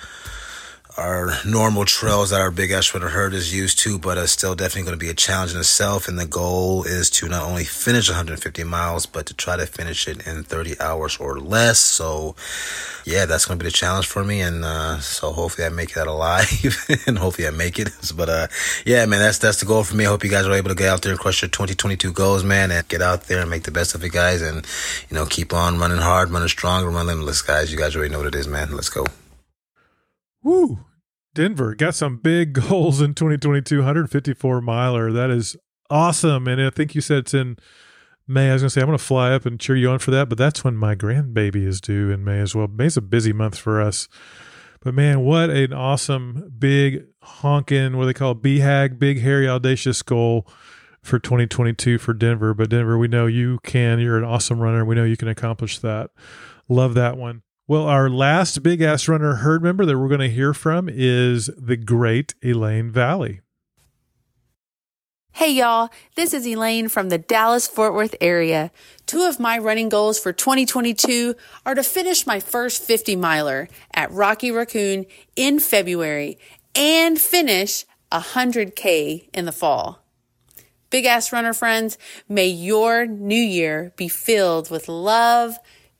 [0.98, 4.82] our normal trails that our big runner herd is used to, but it's still definitely
[4.82, 6.08] going to be a challenge in itself.
[6.08, 10.08] And the goal is to not only finish 150 miles, but to try to finish
[10.08, 11.78] it in 30 hours or less.
[11.78, 12.34] So,
[13.04, 14.40] yeah, that's going to be the challenge for me.
[14.40, 16.76] And uh, so hopefully I make that alive,
[17.06, 17.90] and hopefully I make it.
[18.18, 18.46] But uh,
[18.84, 20.04] yeah, man, that's that's the goal for me.
[20.04, 22.42] I hope you guys are able to get out there and crush your 2022 goals,
[22.42, 24.42] man, and get out there and make the best of it, guys.
[24.42, 24.66] And
[25.08, 27.70] you know, keep on running hard, running strong, and run limitless, guys.
[27.70, 28.74] You guys already know what it is, man.
[28.74, 29.06] Let's go.
[30.42, 30.78] Woo!
[31.38, 35.12] Denver got some big goals in 2022, 154 miler.
[35.12, 35.56] That is
[35.88, 36.48] awesome.
[36.48, 37.58] And I think you said it's in
[38.26, 38.50] May.
[38.50, 40.10] I was going to say, I'm going to fly up and cheer you on for
[40.10, 42.66] that, but that's when my grandbaby is due in May as well.
[42.66, 44.08] May's a busy month for us.
[44.80, 50.44] But man, what an awesome, big, honking, what they call BHAG, big, hairy, audacious goal
[51.02, 52.52] for 2022 for Denver.
[52.52, 54.00] But Denver, we know you can.
[54.00, 54.84] You're an awesome runner.
[54.84, 56.10] We know you can accomplish that.
[56.68, 57.42] Love that one.
[57.70, 61.50] Well, our last big ass runner herd member that we're going to hear from is
[61.54, 63.42] the great Elaine Valley.
[65.32, 68.70] Hey y'all, this is Elaine from the Dallas Fort Worth area.
[69.04, 71.34] Two of my running goals for 2022
[71.66, 75.04] are to finish my first 50 miler at Rocky Raccoon
[75.36, 76.38] in February
[76.74, 80.02] and finish 100K in the fall.
[80.88, 81.98] Big ass runner friends,
[82.30, 85.58] may your new year be filled with love,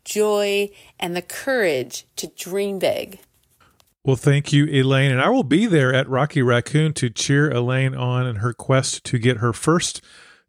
[0.09, 3.21] joy, and the courage to dream big.
[4.05, 5.11] Well, thank you, Elaine.
[5.11, 9.05] And I will be there at Rocky Raccoon to cheer Elaine on in her quest
[9.05, 10.01] to get her first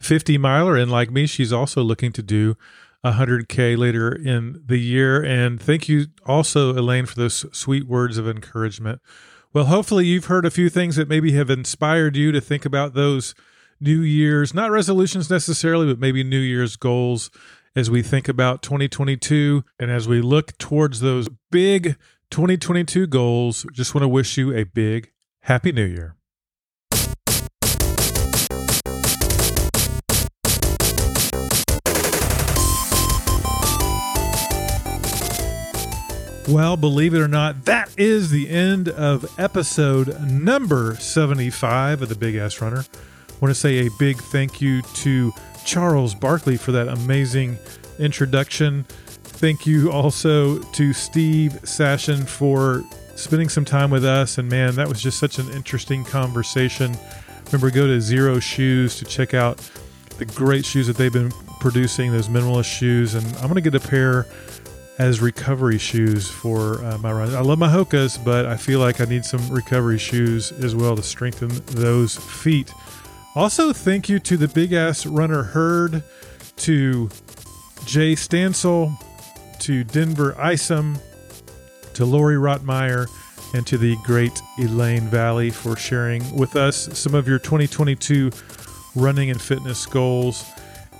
[0.02, 0.78] 50 miler.
[0.78, 2.56] And like me, she's also looking to do
[3.04, 5.22] 100K later in the year.
[5.22, 9.02] And thank you also, Elaine, for those sweet words of encouragement.
[9.52, 12.94] Well, hopefully, you've heard a few things that maybe have inspired you to think about
[12.94, 13.34] those
[13.82, 17.32] New Year's, not resolutions necessarily, but maybe New Year's goals
[17.76, 21.98] as we think about 2022 and as we look towards those big
[22.32, 23.66] 2022 goals.
[23.74, 25.12] Just want to wish you a big
[25.42, 26.16] Happy New Year.
[36.50, 42.16] Well, believe it or not, that is the end of episode number 75 of the
[42.16, 42.80] Big Ass Runner.
[42.80, 45.32] I want to say a big thank you to
[45.66, 47.58] Charles Barkley for that amazing
[48.00, 48.86] introduction.
[49.24, 52.84] Thank you also to Steve Sashen for
[53.16, 54.38] spending some time with us.
[54.38, 56.98] And man, that was just such an interesting conversation.
[57.48, 59.58] Remember, go to Xero Shoes to check out
[60.18, 63.16] the great shoes that they've been producing, those minimalist shoes.
[63.16, 64.26] And I'm going to get a pair
[65.00, 67.34] as recovery shoes for uh, my run.
[67.34, 70.96] I love my Hokas, but I feel like I need some recovery shoes as well
[70.98, 72.72] to strengthen those feet.
[73.40, 76.04] Also, thank you to the Big Ass Runner Herd,
[76.58, 77.08] to
[77.86, 78.92] Jay Stansel,
[79.60, 80.98] to Denver Isom,
[81.94, 83.08] to Lori Rotmeyer,
[83.54, 88.30] and to the great Elaine Valley for sharing with us some of your 2022
[88.98, 90.44] running and fitness goals.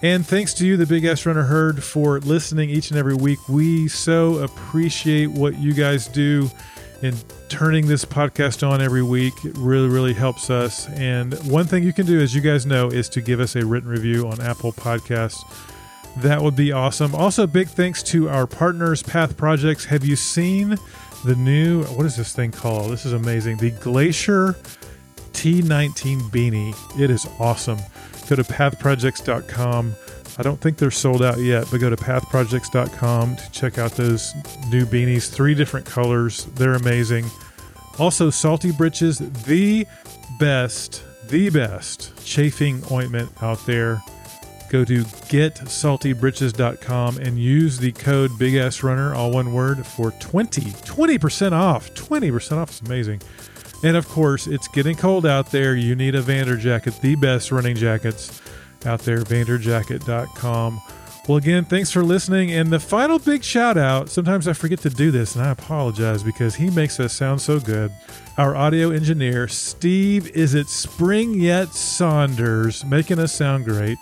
[0.02, 3.50] And thanks to you, the Big Ass Runner Herd, for listening each and every week.
[3.50, 6.50] We so appreciate what you guys do
[7.02, 7.16] in
[7.50, 9.34] turning this podcast on every week.
[9.44, 10.88] It really, really helps us.
[10.90, 13.66] And one thing you can do, as you guys know, is to give us a
[13.66, 15.42] written review on Apple Podcasts.
[16.18, 17.14] That would be awesome.
[17.16, 19.86] Also, big thanks to our partners, Path Projects.
[19.86, 20.78] Have you seen
[21.26, 22.92] the new, what is this thing called?
[22.92, 23.58] This is amazing.
[23.58, 24.54] The Glacier
[25.34, 27.00] T19 beanie.
[27.00, 27.80] It is awesome.
[28.28, 29.96] Go to pathprojects.com.
[30.40, 34.34] I don't think they're sold out yet, but go to pathprojects.com to check out those
[34.70, 35.30] new beanies.
[35.30, 36.46] Three different colors.
[36.56, 37.26] They're amazing.
[38.00, 39.86] Also, Salty Britches, the
[40.40, 44.02] best, the best chafing ointment out there.
[44.70, 51.94] Go to getsaltybritches.com and use the code Big all one word, for 20, 20% off.
[51.96, 53.22] 20% off is amazing.
[53.84, 55.76] And of course, it's getting cold out there.
[55.76, 58.42] You need a Vander jacket, the best running jackets
[58.86, 60.82] out there, vanderjacket.com.
[61.28, 62.52] Well, again, thanks for listening.
[62.52, 66.24] And the final big shout out sometimes I forget to do this, and I apologize
[66.24, 67.92] because he makes us sound so good.
[68.38, 74.00] Our audio engineer, Steve, is it Spring Yet Saunders, making us sound great.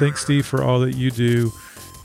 [0.00, 1.52] Thanks, Steve, for all that you do.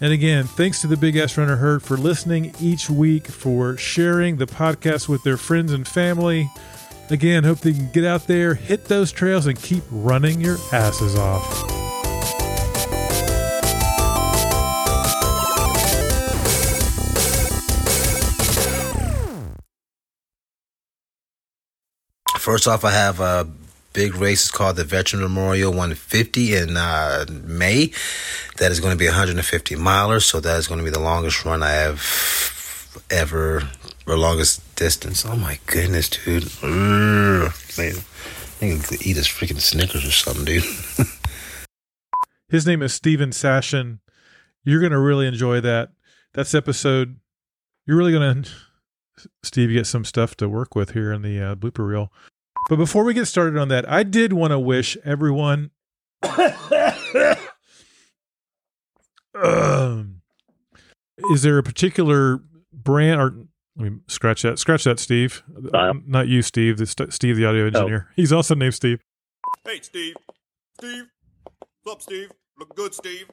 [0.01, 4.37] And again, thanks to the Big Ass Runner Herd for listening each week, for sharing
[4.37, 6.47] the podcast with their friends and family.
[7.09, 11.15] Again, hope they can get out there, hit those trails, and keep running your asses
[11.15, 11.72] off.
[22.43, 23.47] First off, I have a
[23.93, 24.41] big race.
[24.41, 27.93] It's called the Veteran Memorial 150 in uh, May.
[28.57, 31.45] That is going to be 150 milers, so that is going to be the longest
[31.45, 33.69] run I have ever,
[34.05, 35.25] or longest distance.
[35.25, 36.51] Oh my goodness, dude.
[36.61, 40.65] Man, I think I could eat his freaking Snickers or something, dude.
[42.49, 43.99] His name is Steven Sashen.
[44.65, 45.91] You're going to really enjoy that.
[46.33, 47.21] That's episode.
[47.85, 48.51] You're really going to,
[49.43, 52.11] Steve, get some stuff to work with here in the uh, blooper reel.
[52.69, 55.71] But before we get started on that, I did want to wish everyone.
[59.35, 60.21] um,
[61.31, 62.39] is there a particular
[62.71, 63.33] brand or
[63.75, 65.93] let me scratch that scratch that steve Style.
[66.05, 68.99] not you steve the st- steve the audio engineer he's also named steve
[69.65, 70.15] Hey, Steve.
[70.77, 71.03] Steve.
[71.83, 72.31] What's up, Steve?
[72.57, 73.25] Look good, Steve.